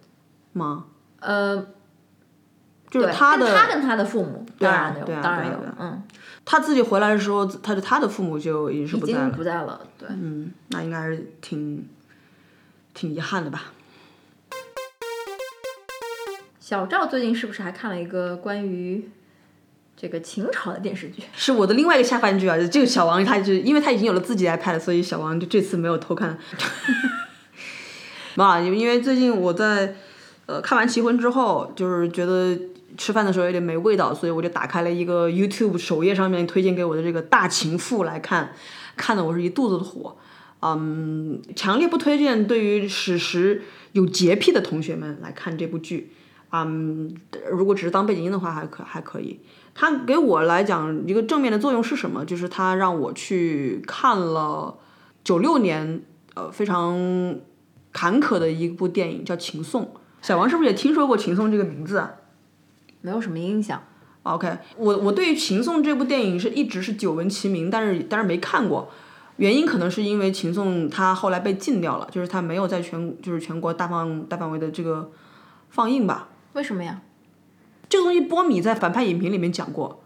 [0.52, 0.86] 吗？
[1.20, 1.66] 呃。
[2.94, 6.00] 就是他的，他跟他的父母，当然有，当然有，嗯。
[6.44, 10.08] 他自己回来的时候，他的他的父母就已经是不在了，不在了，对。
[10.10, 11.88] 嗯，那应该是挺
[12.92, 13.72] 挺遗憾的吧。
[16.60, 19.10] 小赵最近是不是还看了一个关于
[19.96, 21.24] 这个秦朝的电视剧？
[21.34, 22.56] 是我的另外一个下饭剧啊！
[22.68, 26.38] 这个小王，他就因为他已经有了自己 iPad，所以小王就这次没有偷看。
[28.36, 29.96] 妈，因为最近我在
[30.46, 32.56] 呃看完《奇婚》之后，就是觉得。
[32.96, 38.52] 吃饭的时候有点没味道，所以我就打开了一个 YouTube 首页上面推荐给我的这个《大情妇》来看，
[38.96, 40.16] 看的我是一肚子的火。
[40.60, 46.12] 嗯，强烈不推荐对于史实有洁癖的同学们来看这部剧。
[46.52, 47.14] 嗯，
[47.50, 49.40] 如果只是当背景音的话，还可还可以。
[49.74, 52.24] 它给我来讲一个正面的作用是什么？
[52.24, 54.78] 就是它让我去看了
[55.24, 56.00] 九六年
[56.34, 57.40] 呃非常
[57.92, 59.82] 坎坷的一部电影，叫《情颂》。
[60.22, 62.12] 小王是不是也听说过《情颂》这个名字啊？
[63.04, 63.82] 没有什么印象。
[64.22, 68.90] OK，我我对于《秦颂》这部电影是一直是久闻其名，但是但是没看过。
[69.36, 75.10] 原因可能是因为《秦颂》它后来被禁掉了，就是它没有在全就是全国大放大范围的这个
[75.68, 76.28] 放映吧。
[76.54, 77.02] 为什么呀？
[77.88, 80.00] 这个东西波米在反派影评里面讲过，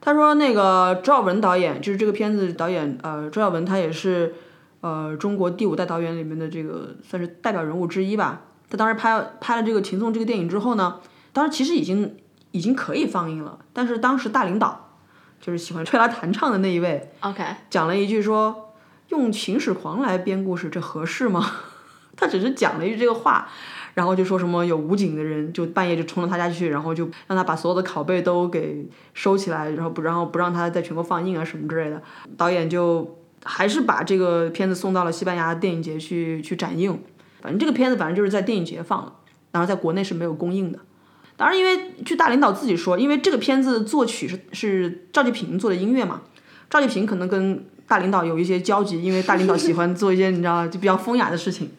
[0.00, 4.34] 他说那个周耀文导演就是这个片子导演，呃，周耀文他也是
[4.80, 8.42] 呃中国第五代导演里面的这个算是代表人物之一吧。
[8.68, 10.98] 他当时拍拍了这个《秦颂》这个电影之后呢，
[11.32, 12.16] 当时其实已经
[12.52, 14.96] 已经可以放映了，但是当时大领导
[15.40, 18.74] 就是喜欢吹拉弹唱的那一位 OK，讲了一句说，
[19.08, 21.44] 用秦始皇来编故事，这合适吗？
[22.16, 23.48] 他只是讲了一句这个话。
[23.94, 32.02] 然后就说什么有武警的人就半夜就冲到他家去，然后就让他把所有的拷贝都给收起来，然后不然后不让他在全国放映啊什么之类的。
[32.38, 36.98] 导演就还是把这个片子送到了西班牙电影节去去展映。
[37.42, 39.12] 反正这个片子反正就是在电影节放了，
[39.50, 40.78] 然后在国内是没有公映的。
[41.42, 46.22] 当然，因为据大领导自己说，因为这个片子作曲是是赵继平做的音乐嘛，
[46.70, 51.72] 赵继平可能跟大领导有一些交集，因为大领导喜欢做一些你知道就比较风雅的事情。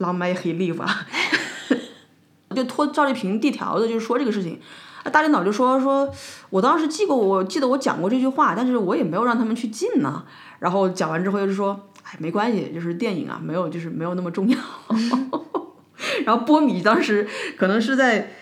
[0.00, 1.06] Long may he live 啊！
[2.56, 4.58] 就拖赵丽萍递条子，就是说这个事情。
[5.12, 6.12] 大领导就说说，
[6.50, 10.24] 我当时记过，我记得我讲过这句话，但是我也没有让他们去进呢。
[10.58, 14.58] 然后讲完之后就是说，哎，没关系，就是电影啊，没有就是没有那么重要。
[16.26, 18.32] 然后波米当时可能是在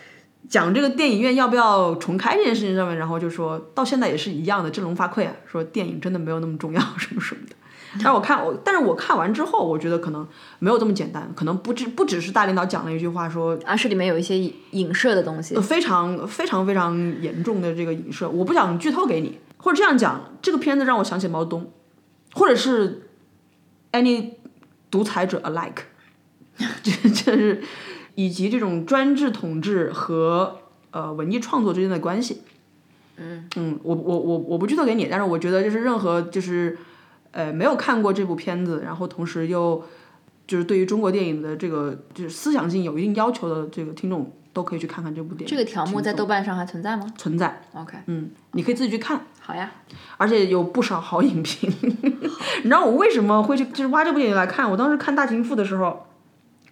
[0.49, 7.57] 讲这个电影院要不要重开这件事情上面，然后就说到现在也是一样的，振聋发聩啊，说电影真的没有那么重要什么什么的。
[7.99, 10.27] 但是我看我，但是我看完之后，我觉得可能
[10.59, 15.55] 没有这么简单，可能不只不只是大领导讲了一句话说，啊，是里面有一些影影射的东西。
[15.61, 21.73] 非常非常非常严重的这个影射，我不想剧透给你，或者这样讲，这个片子让我想起毛泽东，
[22.35, 23.09] 或者是
[23.93, 24.33] any
[24.91, 25.85] 独裁者 alike，
[26.83, 27.63] 这这是
[28.17, 30.59] 以及这种专制统治和
[30.91, 32.43] 呃文艺创作之间的关系。
[33.17, 36.77] 嗯嗯，我我我我不剧透给你，但是我觉得就是任何就是。
[37.33, 39.85] 呃，没有看过这部片子，然后同时又
[40.47, 45.47] 就是对于中国电影的这个就是思想性有一定要求的这个听众，都可以去看看这部电影。
[45.47, 49.71] 这个条目在豆瓣上还存在吗存在，？OK，嗯，你可以自己去看，好呀。
[50.17, 51.71] 而且有不少好影评。
[51.83, 54.71] 你知道我为什么会去就是挖这部电影来看？
[54.71, 56.07] 我当时看《大情妇》的时候，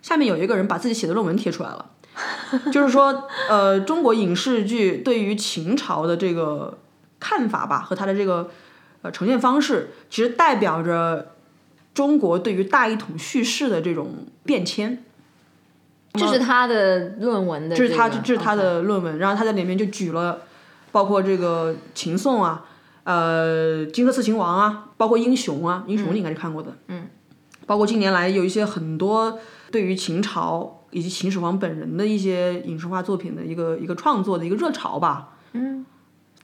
[0.04, 1.90] 下面有一个人把自己写的论文贴出来了，
[2.70, 6.76] 就是说，呃，中国影视剧对于秦朝的这个
[7.18, 8.50] 看法吧，和它的这个。
[9.02, 11.34] 呃，呈现方式其实代表着
[11.92, 15.04] 中国对于大一统叙事的这种变迁。
[16.14, 20.38] 这是他的论文的、这是他这是他的论文，然后他在里面就举了，
[20.90, 22.64] 包括这个秦宋啊，
[23.02, 27.06] 呃，荆轲刺秦王啊，包括英雄啊，英雄你应该是看过的，嗯，
[27.66, 29.38] 包括近年来有一些很多
[29.74, 35.84] 对于秦朝以及秦始皇本人的一些影视化作品的一个一个创作的一个热潮吧，嗯，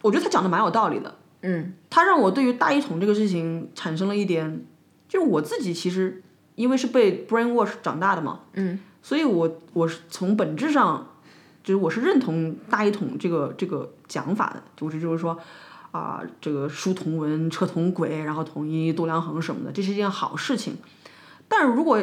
[0.02, 1.14] 我觉得他讲的蛮有道理的。
[1.42, 4.66] 嗯，他让我对于大一统这个事情产生了一点，
[5.08, 6.24] 就是我自己其实
[6.56, 11.06] 因为是被 brainwash 长大的嘛，嗯，所以我我是从本质上，
[11.62, 15.38] 就是我是认同大一统这个这个讲法的，就是就是说
[15.92, 20.76] 啊、这个书同文，车同轨，然后统一度量衡什么的，这是一件好事情。
[21.46, 22.00] 但是如果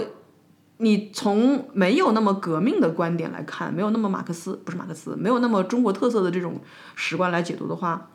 [0.77, 6.61] 你从没有那么革命的观点来看，没有那么马克思不是马克思，没有那么中国特色的这种
[6.95, 8.09] 史观来解读的话。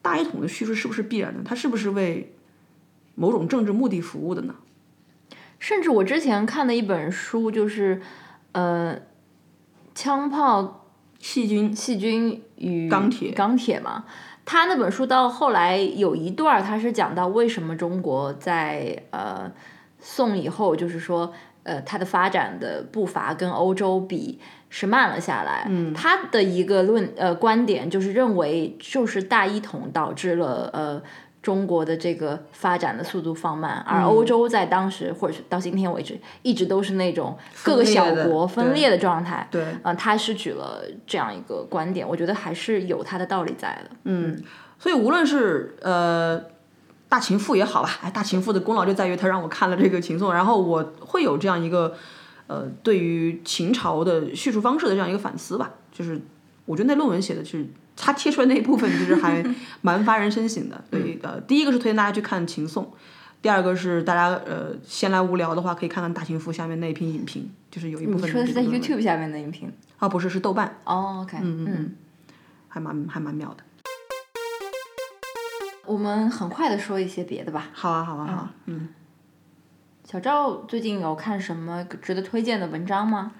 [0.00, 1.42] 大一统的叙述是不是必然的？
[1.44, 2.32] 它是不是为
[3.16, 4.54] 某种政治目的服务的呢？
[5.58, 8.00] 甚至我之前看的一本书就是，
[8.52, 8.96] 呃，
[9.96, 10.86] 枪炮、
[11.18, 14.04] 细菌、细菌与钢铁钢铁嘛。
[14.44, 19.50] 他那本书到后来有一段，他是讲到为什么中国在呃
[19.98, 21.34] 宋以后，就是说
[21.68, 24.40] 呃它的发展的步伐跟欧洲比
[24.70, 25.66] 是慢了下来。
[25.68, 31.02] 嗯，他的一个论呃观点就是认为，就是大一统导致了呃。
[31.40, 39.46] 中国的这个发展的速度放慢，而欧洲在当时、或者是到今天为止，一直都是那种各个小国分裂的状态。
[39.50, 43.90] 对，嗯、他是举了这样一个观点，我觉得还是有他的道理在的。
[44.04, 44.36] 嗯，
[44.80, 46.42] 所以无论是呃
[47.08, 51.94] 大情赋也好吧，哎，大情赋的功劳就在于他让我看了这个秦颂，然后我会有这样一个
[52.46, 56.20] 呃对于秦朝的叙述方式的这样一个反思吧，就是
[56.66, 59.42] 我觉得那论文写的是他贴出来那一部分，就是还
[59.80, 60.84] 蛮发人深省的。
[60.90, 62.84] 所以呃，第一个是推荐大家去看《秦颂》，
[63.40, 69.72] 第二个是大家呃闲来无聊的话，可以看看大秦赋下面那一篇影评，就是有一部分你说的是在 YouTube 下面的影评。
[69.98, 71.94] 啊，不是是豆瓣，哦，OK，嗯嗯。
[72.68, 73.64] 还蛮还蛮妙的。
[75.88, 77.68] 我们很快的说一些别的吧。
[77.72, 78.88] 好啊，好啊，好啊，嗯。
[80.04, 83.32] 小赵最近有看什么值得推荐的文章吗？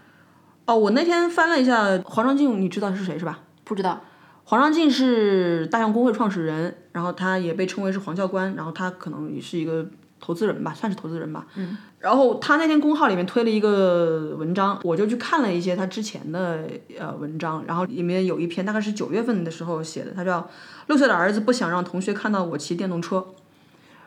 [0.67, 3.41] 哦，我那天翻了一下黄章进，你知道是谁是吧？
[3.65, 4.01] 不知道。
[4.45, 9.87] 黄章进是大象公会创始人，然后他也被称为是黄教官，然后他可能也是一个
[10.21, 11.47] 投资人吧，算是投资人吧。
[11.57, 11.77] 嗯。
[11.99, 20.41] 然后他那天公号里面推了一个文章，我就去看了一些他之前的呃文章，然后里面有一篇大概是九月份的时候写的，他叫
[20.87, 23.17] 《六岁的儿子不想让同学看到我骑电动车》。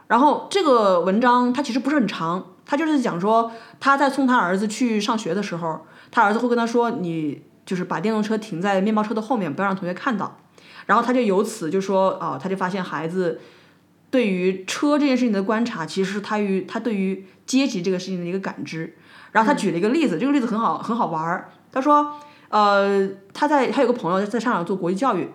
[0.07, 5.81] 然后这个文章它其实不是很长，他就是讲说他在送他儿子去上学的时候，
[6.11, 7.43] 他儿子会跟他说你。
[7.63, 10.35] 就是把电动车停在面包车的后面，不要让同学看到。
[10.87, 13.39] 然后他就由此就说啊，他就发现孩子
[14.11, 18.95] 对于车这件事情的观察，其实是他与他对于阶级这个事情的一个感知。
[19.31, 21.49] 然后他举了一个例子，这个例子很好很好玩儿。
[21.71, 22.15] 他说，
[22.49, 25.27] 呃，他在他有个朋友在上海做国际教育，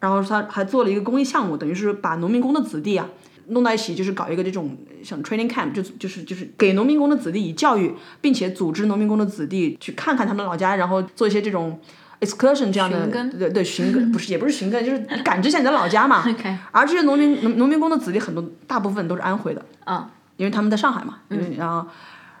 [0.00, 3.08] 然后他还做了一个公益项目，等于是把农民工的子弟啊。
[3.48, 11.80] 弄在一起就是搞一个这种像 training camp，就就是就是给农民工的子弟以教育，并且组织农民工的子弟去看看他们老家，然后做一些这种
[12.22, 13.06] excursion 这样的，
[13.38, 16.24] 对对寻根不是也不是寻根，就是感知一下你的老家嘛。
[16.72, 21.86] 而这些农民农农民工的子弟很多大部分都是安徽的，啊，因为他们在上海嘛，嗯，然后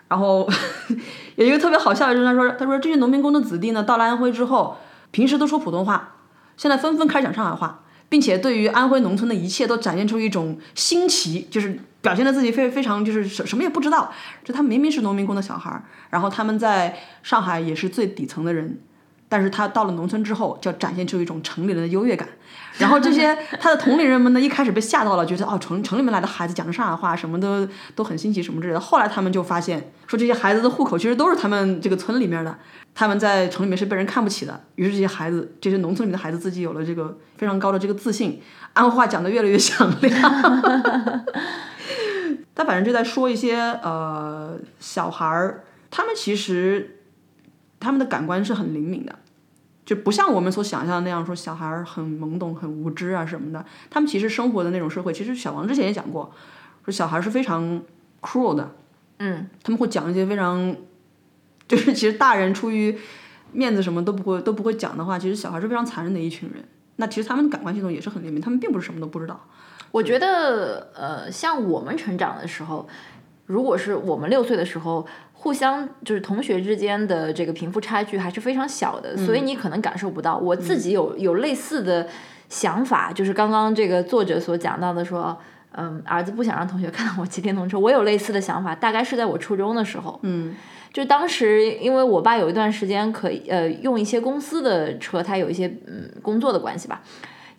[0.08, 0.48] 然后
[1.36, 4.78] 有一个特别好笑的就是他说他说这些农民工的子弟呢到了安徽之后，
[5.10, 6.14] 平时都说普通话，
[6.56, 7.80] 现在纷纷开始讲上海话。
[8.08, 14.12] 并且对于安徽农村的一切都展现出一种新奇，就是表现的自己非非常就是什什么也不知道，
[14.44, 18.78] 就他明明是农民工的小孩儿，然后他们在上海也是最底层的人。
[19.32, 22.28] 但是他到了农村之后，就展现出一种城里人的优越感，
[22.76, 28.78] 然后这些 他的同龄人们呢，一开始被吓到了，觉得哦，城城里面来的孩子讲的上海话，什么都都很新奇，什么之类的。
[28.78, 32.54] 后来他们就发现，说这些孩子的户口其实都是他们这个村里面的，
[32.94, 34.62] 他们在城里面是被人看不起的。
[34.74, 38.38] 于是这些孩子，这些农村里的孩子自己有了这个非常高的这个自信，
[38.74, 41.22] 安徽话讲的越来越响亮。
[42.54, 46.98] 他反正就在说一些呃小孩儿，他们其实
[47.82, 49.18] 他们的感官是很灵敏的。
[49.84, 53.62] 就不像我们所想象的那样，说小孩儿很懵懂、很无知啊什么的。
[53.90, 56.32] 他们其实生活的那种社会，其实小王之前也讲过，
[56.84, 57.82] 说小孩是非常
[58.20, 58.70] cruel 的。
[59.18, 59.48] 嗯。
[59.64, 60.76] 他们会讲一些非常，
[61.66, 62.96] 就是其实大人出于
[63.50, 66.64] 面子什么都不会都不会讲的话，其实小孩是非常残忍的一群人。
[66.96, 69.48] 那其实他们的感官系统也是很灵敏，他们并不是什么都不知道。
[69.90, 72.88] 我觉得，呃，像我们成长的时候，
[73.46, 75.04] 如果是我们六岁的时候。
[75.42, 80.38] 互相就是同学之间的这个贫富差距还是非常小的，所以你可能感受不到。
[80.38, 82.06] 我自己有有类似的
[82.48, 85.36] 想法，就是刚刚这个作者所讲到的，说，
[85.72, 87.76] 嗯，儿子不想让同学看到我骑电动车。
[87.76, 90.54] 我有类似的想法，大概是在我初中的时候，嗯，
[90.92, 97.02] 就当时因为我爸有一段时间可以呃用一些公司的车，他有一些嗯工作的关系吧。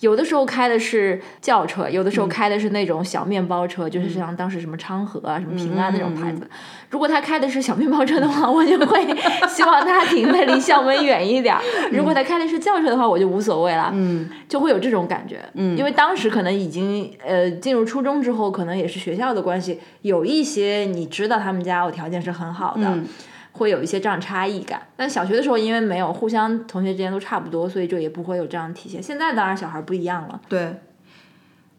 [0.04, 6.46] 有的时候开的是轿车，有的时候开的是那种小面包车，就是像当时什么昌河啊、什么平安那种牌子。
[6.90, 9.02] 如果他开的是小面包车的话，我就会
[9.48, 11.56] 希望他停的离校门远一点；
[11.90, 15.40] 如果他开的是轿车的话，我就无所谓了，嗯就会有这种感觉。
[15.54, 23.00] 嗯因为当时可能已经呃进入初中之后，可能也是学校的关系，有一些你知道他们家有条件是很好的。
[23.54, 29.02] 会有一些这样差异感，但小学的时候因为没有互相同学之间都差不多，所以就也不会有这样体现。
[29.02, 30.42] 现在当然小孩不一样了。
[30.50, 30.76] 对，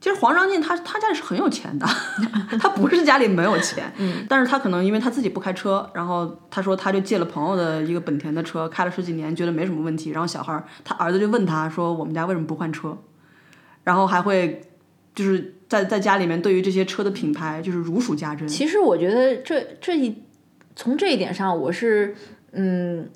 [0.01, 1.85] 其实黄章进他他家里是很有钱的，
[2.61, 10.11] 他不是家里没有钱，嗯，但是他可能因为他自己不开车，然后他说他就借了朋友的一个本田的车，开了十几年，觉得没什么问题。
[10.11, 12.97] 然后小孩他儿子就问他说：“我们家为什么不换车？”
[13.83, 14.61] 然后还会
[15.13, 18.47] 就是在在家里面对于这些车的品牌就是如数家珍。
[18.47, 20.23] 其实我觉得这这一。
[20.77, 22.15] 从这一点上，我是
[22.53, 23.09] 嗯，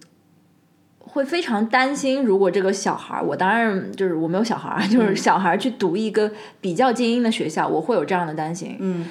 [1.00, 2.22] 会非常担心。
[2.22, 6.30] 如果这个小孩儿，我当然就是我没有小孩儿，就是小孩儿去读一个
[6.60, 8.76] 比较精英的学校，我会有这样的担心。
[8.78, 9.06] 嗯，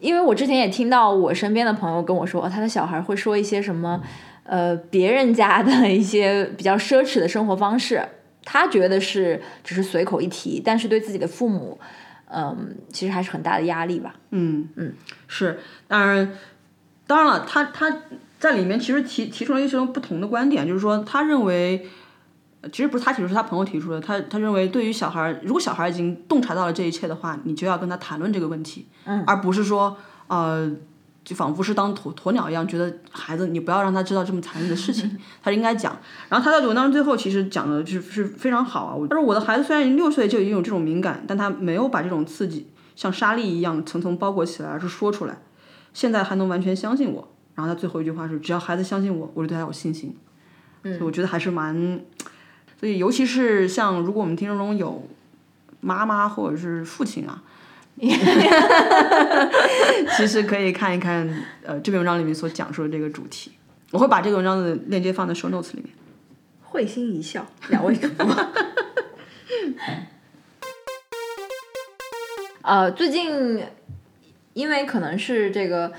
[0.00, 4.02] 因为我之前也听到我身边的朋友跟我说，他的小孩会说一些什么，
[4.44, 8.02] 呃，别人家的 一些比较奢侈的生活方式，
[8.44, 11.78] 他觉得是只是随口一提，但是对自己的父母，
[12.26, 14.14] 嗯，其实还是很大的压力吧。
[14.30, 14.94] 嗯嗯，
[15.28, 16.32] 是，当然。
[17.06, 17.94] 当然了，他他
[18.38, 21.88] 在里面其实提提出了一些不同的观点，就是说他认为，
[22.72, 24.00] 其实不是他提出，是他朋友提出的。
[24.00, 29.96] 他他认为，对于小孩，如果小孩已经洞察到了这一切的话，你就要跟他谈论这个问题，嗯，而不是说
[30.28, 30.70] 呃，
[31.24, 35.96] 就仿佛是当鸵鸵鸟一样，觉得孩子你不要让他知道这么残忍的事情， 他应该讲。
[36.28, 38.96] 然后他在文章最后其实讲的就是非常好啊。
[39.10, 45.38] 他说我的孩子虽然已经六岁就已经有这种敏感，但他没有把这种刺激像沙粒一样层层包裹起来，而是说出来。
[45.92, 47.28] 现在还能完全相信我。
[47.54, 50.16] 然后他最后一句话是：只要孩子相信我，我就对他有信心。
[50.82, 52.00] 嗯，所以我觉得还是蛮。
[52.80, 55.06] 所以尤其是像如果我们听众中有
[55.80, 57.42] 妈妈或者是父亲啊。
[60.16, 61.28] 其实可以看一看，
[61.62, 63.52] 呃，这篇文章里面所讲述的这个主题，
[63.90, 65.92] 我会把这个文章的链接放在 show notes 里面。
[66.62, 68.34] 会心一笑，两位主播。
[72.62, 73.62] 呃，最近
[74.54, 75.92] 因为可能是这个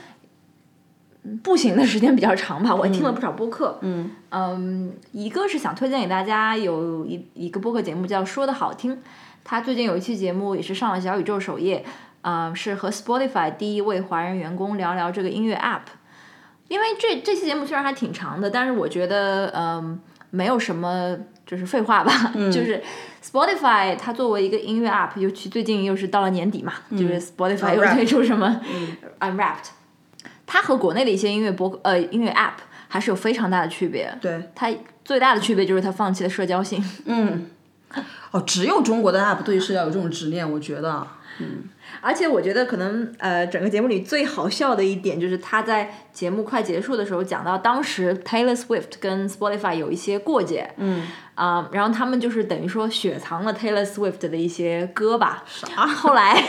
[1.42, 3.80] 步行的时间比较长吧，我听了不少播客。
[3.82, 8.96] 嗯嗯，一个是想推荐给大家，有一一个播客节目叫《说的好听》。
[9.44, 11.84] 他最近有一期节目也是上了小宇宙首页，
[12.22, 15.82] 啊，是和 Spotify 第一位华人员工聊聊这个音乐 App。
[16.70, 20.00] 因为这这期节目虽然还挺长的，但是我觉得，嗯，
[20.30, 22.34] 没有什么就是废话吧。
[22.52, 22.82] 就是
[23.24, 28.60] Spotify 它作为一个音乐 App，尤其最近又是到了年底嘛，就是 Spotify 又推出什么
[29.20, 29.70] Unwrapped，
[30.46, 32.56] 它和国内的一些音乐播呃音乐 App
[32.88, 34.16] 还是有非常大的区别。
[34.22, 34.70] 对，它
[35.06, 36.84] 最大的区别就是它放弃了社交性。
[37.06, 37.48] 嗯。
[38.32, 41.06] 哦，只有中国的 app 对社交有这种执念，我觉得，
[41.38, 41.66] 嗯，
[42.02, 55.86] 而且我觉得可能呃，整个节目里最好笑的一点就是他在节目快结束的时候讲到，当时 Taylor Swift 跟 Spotify 有一些过节，嗯，啊，然后他们就是等于说雪藏了 Taylor Swift 的一些歌吧，啥？
[55.88, 56.44] 后来，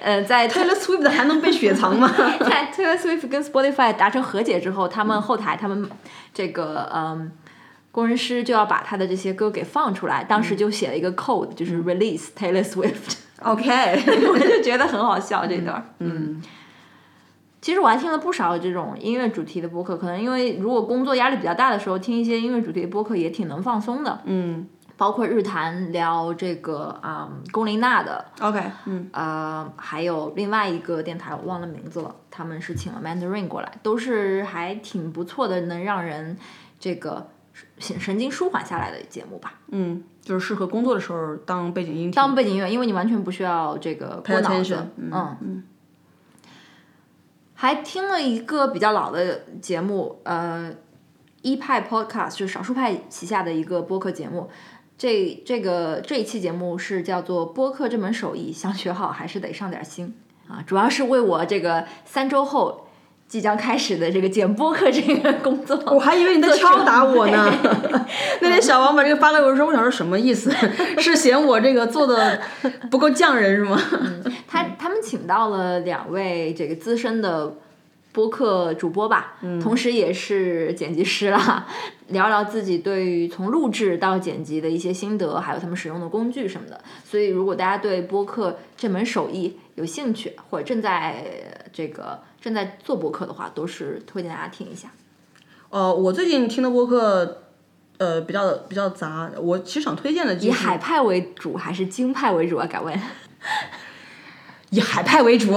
[0.00, 2.08] 呃，在 Taylor Swift 还能被雪藏吗？
[2.40, 5.88] 在 Taylor Swift 跟 Spotify 达成和解之后，他们后台他们
[6.32, 7.32] 这个嗯。
[7.94, 13.18] 工程师就要把他的这些歌给放出来，当时就写了一个 code，就是 release Taylor Swift。
[13.44, 13.68] OK，
[14.32, 15.94] 我就觉得很好笑这段。
[15.98, 16.42] 嗯，
[17.60, 24.20] 其实我还听了不少这种音乐主题的播客，可能因为如果工作压力比较大的时候，听一些音乐主题的播客也挺能放松的。
[24.24, 24.66] 嗯，
[24.96, 28.24] 包括日坛聊这个啊龚琳娜的。
[28.40, 36.36] OK，嗯，呃，还有另外一个电台我忘了名字了，他们是请了 Mandarin 过来，都是还挺不错的，能让人
[36.80, 37.28] 这个。
[37.78, 45.64] 神神经舒缓下来的节目吧，嗯，就是适合工作的时候当背景音，当背景音乐，因为你完全不需要这个过脑子，嗯嗯。
[47.54, 50.74] 还听了一个比较老的节目，呃，
[51.42, 54.50] 一派 Podcast 就是少数派旗下的一个播客节目，
[54.98, 60.16] 这这个这一期节目是叫做播客这门手艺，想学好还是得上点心
[60.48, 62.83] 啊，主要是为我这个三周后。
[63.34, 67.52] 即将开始的这个剪播客这个 工作，我还以为你在敲打我呢。
[68.40, 70.52] 那天小王把这个发给我，说我想说什么意思？
[70.98, 72.40] 是嫌我这个做的
[72.92, 73.76] 不够匠人是吗？
[74.46, 77.56] 他他们请到了两位这个资深的
[78.12, 81.66] 播客主播吧，同时也是剪辑师啦，
[82.10, 86.80] 聊聊自己对于从录制到剪辑的一些心得，还有他们使用的工具什么的。
[87.04, 91.24] 所以如果大家对播客这门手艺有兴趣，或者正在
[91.72, 92.20] 这个。
[92.44, 94.90] 正在做播客的话，都是推荐大家听一下。
[95.70, 97.38] 呃，我最近听的播客，
[97.96, 99.30] 呃，比较比较杂。
[99.40, 102.66] 我其实想推荐的，以海派为主还是京派为主啊？
[102.66, 102.94] 敢问？
[104.68, 105.54] 以海派为主。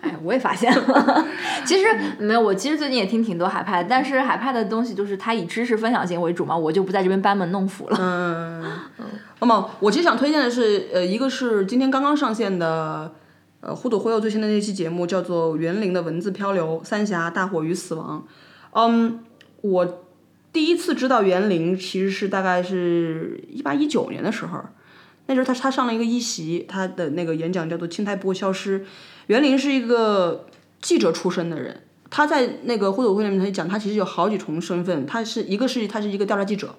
[0.00, 1.26] 哎，我也发现了。
[1.66, 1.86] 其实
[2.18, 7.98] 没有，我其实最近也听挺多海派，但是海派的东西就是它以知识分享型为主嘛，我就不在这边班门弄斧了。
[8.00, 8.64] 嗯。
[9.40, 13.12] 那么，我其实想推荐的是，呃，一个是今天刚刚上线的。
[13.62, 18.26] 呃，忽左忽右最新的那期节目叫做《园林的文字漂流：三峡大火与死亡》。
[18.72, 19.20] 嗯，
[19.60, 20.04] 我
[20.52, 24.58] 第一次知道园林其实是大概是一八一九年的时候，
[25.26, 28.80] 那时候他他上了一个一席，他的那个演讲叫做《青苔不会消失》。
[29.28, 30.46] 园林是一个
[30.80, 36.74] 记者出身的人，他在那个忽左忽右里面他就讲，他其实有好几重身份，他是一个是他是一个调查记者，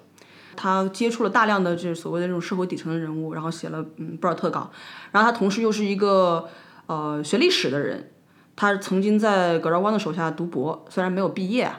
[0.54, 4.70] 他接触了大量的就是所谓的这种社会底层的人物，然后写了嗯不少特稿，
[5.12, 6.46] 然后他同时又是一个。
[6.86, 8.10] 呃，学历史的人，
[8.54, 11.70] 他曾经在葛兆光的手下读博，虽然没有毕业，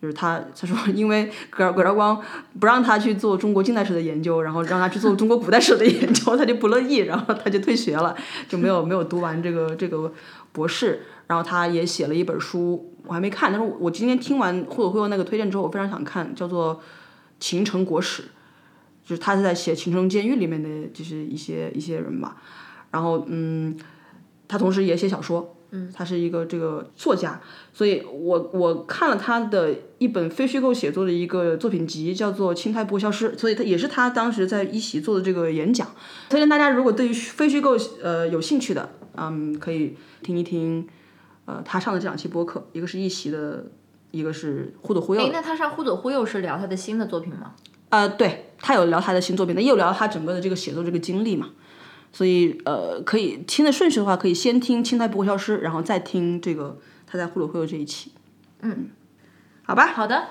[0.00, 2.20] 就是他他说因为葛葛兆光
[2.58, 8.16] 不让他去做中国近代史的研究，然后让他去做中国古代史的研究，他就不乐意，然后他就退学了，
[8.48, 10.12] 就没有没有读完这个这个
[10.52, 11.02] 博士。
[11.26, 16.76] 然后他也写了一本书，我还没看，但是我今天听完或者会有那个推荐之后，我非常想看，叫做
[17.40, 18.22] 《秦城国史》，
[19.02, 22.36] 就是他是在写秦城监狱里面的就是一些一些人吧。
[22.90, 23.76] 然后嗯。
[24.48, 27.40] 他同时也写小说，嗯，他是一个这个作家，
[27.72, 35.88] 所以我我看了他的一本非虚构写作的一个作品集，叫做《青苔不消失》，所以他也是他当时在一席做的这个演讲。
[36.28, 40.86] 推荐大家如果对于非虚构呃有兴趣的，嗯，可以听一听
[41.46, 43.66] 呃，他上的这两期播客，一个是一席的，
[44.10, 47.52] 一个是忽左忽右哎，那他上《忽左忽右》是聊他的新的作品吗？
[47.88, 51.50] 呃，对他有聊他的新作品，那也有聊他整个的这个写作这个经历嘛。
[52.14, 58.12] 所以呃，可以听的顺序的话，可以先听《青苔不会消失》，然后再听这个他在忽左忽右这一期。
[58.60, 58.90] 嗯，
[59.64, 60.28] 好吧，好的，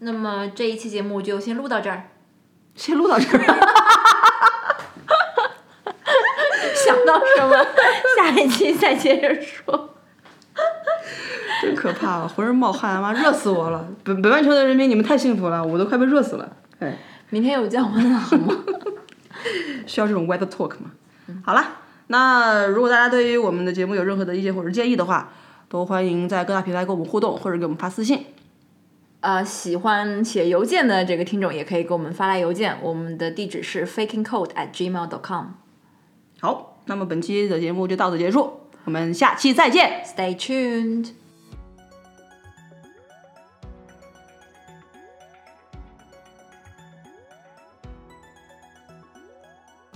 [0.00, 2.08] 那么这一期节目就先录到这儿。
[2.74, 3.38] 先录到这儿。
[6.74, 7.64] 想到什么，
[8.16, 9.94] 下一期再接着说。
[11.62, 13.86] 真可怕啊，浑身冒汗，妈热死我了！
[14.02, 16.56] 北北半球的人民，你们太幸福了，我都快被热死了。
[16.80, 16.98] 哎，
[17.30, 18.56] 明天有降温了好吗？
[19.86, 20.90] 需要这种 weather talk 吗？
[21.44, 21.64] 好了，
[22.08, 25.32] 那如果大家对于我们的节目有任何的意见或者建议的话，
[25.68, 28.26] 都欢迎在各大平台跟我们互动，或者给我们发私信。
[29.20, 35.46] 呃，喜欢写邮件的这个听众也可以给我们发来邮件，我们的地址是 fakingcode at gmail dot com。
[36.40, 40.04] 好，那么本期的节目就到此结束，我们下期再见。
[40.04, 41.25] Stay tuned。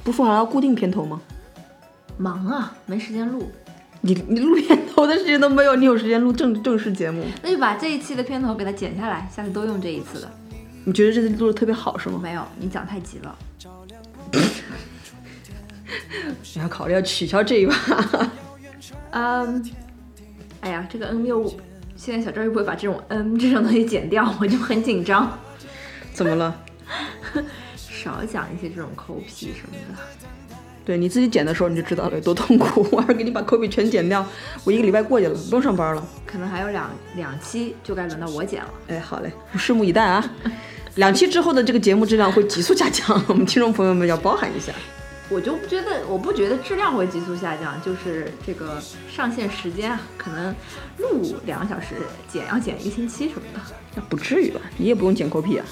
[0.03, 1.21] 不说还要固定片头吗？
[2.17, 3.51] 忙啊，没时间录，
[4.03, 7.25] 你你录片头的时间都没有，你有时间录正正式节目？
[7.43, 10.31] 那就把这一期的片头给它剪下来，下次都用这一次的。
[10.85, 12.19] 你觉得这次录的特别好是吗？
[12.23, 13.39] 没有，你讲太急了。
[16.55, 17.75] 你要考虑要取消这一把。
[19.13, 19.71] 嗯，
[20.61, 21.53] 哎呀，这个嗯又，
[21.97, 25.39] 现在小赵又不会把这种 N 这种东西剪掉，我就很紧张。
[26.13, 26.55] 怎么了？
[28.03, 30.01] 少讲一些这种抠皮什么的。
[30.85, 32.87] 对你自己剪的时候你就知道了有多痛苦。
[32.91, 34.27] 我要是给你把抠皮全剪掉，
[34.65, 36.05] 我一个礼拜过去了，不用上班了。
[36.27, 38.71] 可能还有两两期就该轮到我剪了。
[38.89, 40.25] 哎，好嘞，拭目以待啊！
[40.97, 44.73] 两期之后的这个节目质量会急速下降，我们听众朋友们要包涵一下。
[45.29, 50.53] 我就不觉得，我不觉得质量会急速下降，就是这个上线时间啊，可能
[50.99, 51.95] 录两个小时，
[52.27, 53.61] 剪要剪一个星期什么的。
[53.95, 54.61] 那不至于吧？
[54.77, 55.65] 你也不用剪口笔啊。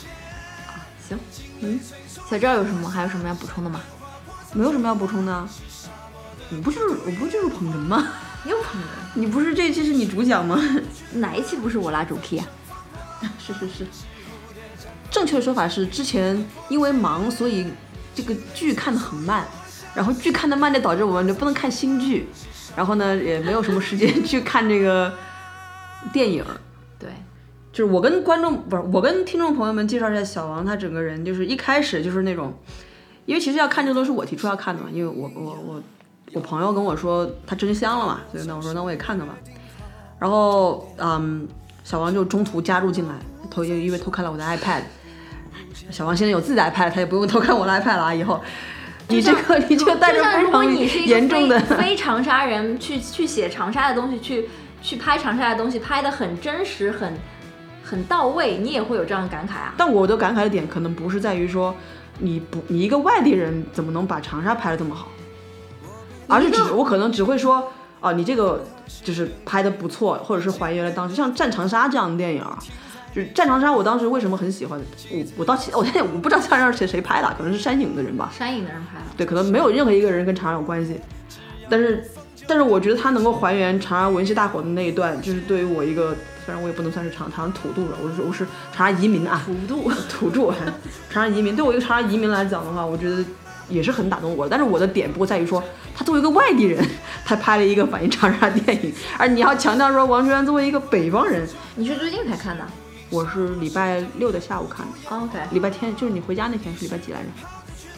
[1.08, 1.18] 行，
[1.60, 1.80] 嗯，
[2.28, 3.80] 小赵有什么还有什么要补充的吗？
[4.52, 5.48] 没有什么要补充的。
[6.50, 8.08] 你不就是我不就是捧哏吗？
[8.44, 10.58] 又捧人，你不是这一期是你主讲吗？
[11.14, 12.46] 哪一期不是我拉主 key 啊？
[13.38, 13.86] 是是是。
[15.10, 17.66] 正确的说法是，之前因为忙，所以
[18.14, 19.46] 这个剧看得很慢，
[19.94, 22.28] 然后剧看得慢就导致我们就不能看新剧，
[22.76, 25.12] 然后呢也没有什么时间去看这个
[26.12, 26.44] 电影。
[27.78, 32.52] 对，就是我跟观众不是我跟听众朋友们介绍一下小王，他整个人就是一开始就是那种，
[33.24, 35.82] 因为其实要看这都是我提出要看的嘛，因为我我我
[36.32, 39.34] 我朋友跟我说他真香了嘛，所以那我说那我也看看吧。
[40.18, 41.46] 然后嗯，
[41.84, 43.14] 小王就中途加入进来，
[43.48, 44.82] 偷因因为偷看了我的 iPad。
[45.90, 48.12] 小王现在有自己的 iPad，他也不用偷看我的 iPad 了啊。
[48.12, 48.40] 以后
[49.06, 54.48] 你这个你这个带着非常你是一个严重的非非长沙人，去去写长沙的东西，去
[54.82, 57.14] 去拍长沙的东西，拍的很真实，很
[57.88, 59.74] 很到位，你也会有这样的感慨啊。
[59.76, 61.74] 但我的感慨的点可能不是在于说
[62.18, 65.08] 你不你一个外地人怎么能把长沙拍的这么好，
[66.26, 68.62] 而是只我可能只会说啊，你这个
[69.02, 72.58] 就是拍的不错，或者是还原了当时像《战长沙》这样的电影啊。
[73.10, 74.78] 就是《战长沙》，我当时为什么很喜欢？
[75.10, 78.30] 我我到现我现在我不知道《战长沙》是谁谁拍的，可能是山影的人吧。
[78.30, 81.00] 山影的人拍的，对，可能没有任何一个人跟长沙有关系，
[81.70, 82.04] 但是
[82.46, 86.14] 但是我觉得他能够还原长沙文戏大火的那一段，就是对于我一个
[86.48, 90.50] 虽然我也不能算是长长沙土著了，我是我是长沙移民啊，土著 土著，
[91.10, 93.22] 长沙移民，对我一个长沙移民来讲的话，我觉得
[93.68, 94.50] 也是很打动我的。
[94.50, 95.62] 但是我的点不会在于说
[95.94, 96.82] 他作为一个外地人，
[97.22, 102.64] 他拍了一个反映长沙的电影，而你要强调说王全安作为一个北方人，你是最近才看的
[103.10, 107.26] 我是礼拜六的下午看的，？OK，礼拜天就是你回家那天是礼拜几来着？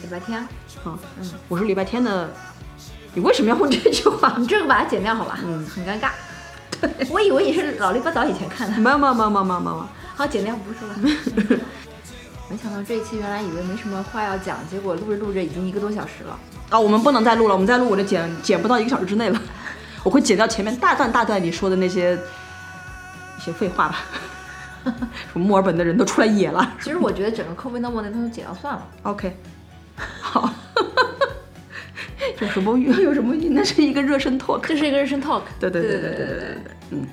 [0.01, 0.45] 礼拜天，
[0.83, 2.29] 嗯，嗯，我是礼拜天的。
[3.13, 4.35] 你为什么要问这句话？
[4.37, 5.39] 你这个把它剪掉好吧？
[5.45, 6.09] 嗯很尴尬。
[7.09, 10.95] 我以为你是老里八早以前看的，没有没有没有没有没有好剪掉不说了。
[12.49, 16.37] 没想到这一期原来以为没什么话要讲，结果录着录着已经一个多小时了。
[16.69, 19.41] 啊，我们不能再录了，我们再录我就剪剪不到一个小时之内了，
[20.03, 22.17] 我会剪掉前面大段大段你说的那些
[23.37, 23.99] 一些废话吧。
[24.83, 26.73] 什么墨尔本的人都出来野了。
[26.81, 28.85] 其实我觉得整个 COVID n o 那东西剪掉算了。
[29.03, 29.37] OK，
[30.19, 30.49] 好，
[32.39, 33.35] 有什么 有什么？
[33.51, 34.61] 那是一个热身 talk。
[34.67, 35.41] 这是一个热身 talk。
[35.59, 36.57] 对对对对对对对对对，
[36.91, 37.07] 嗯，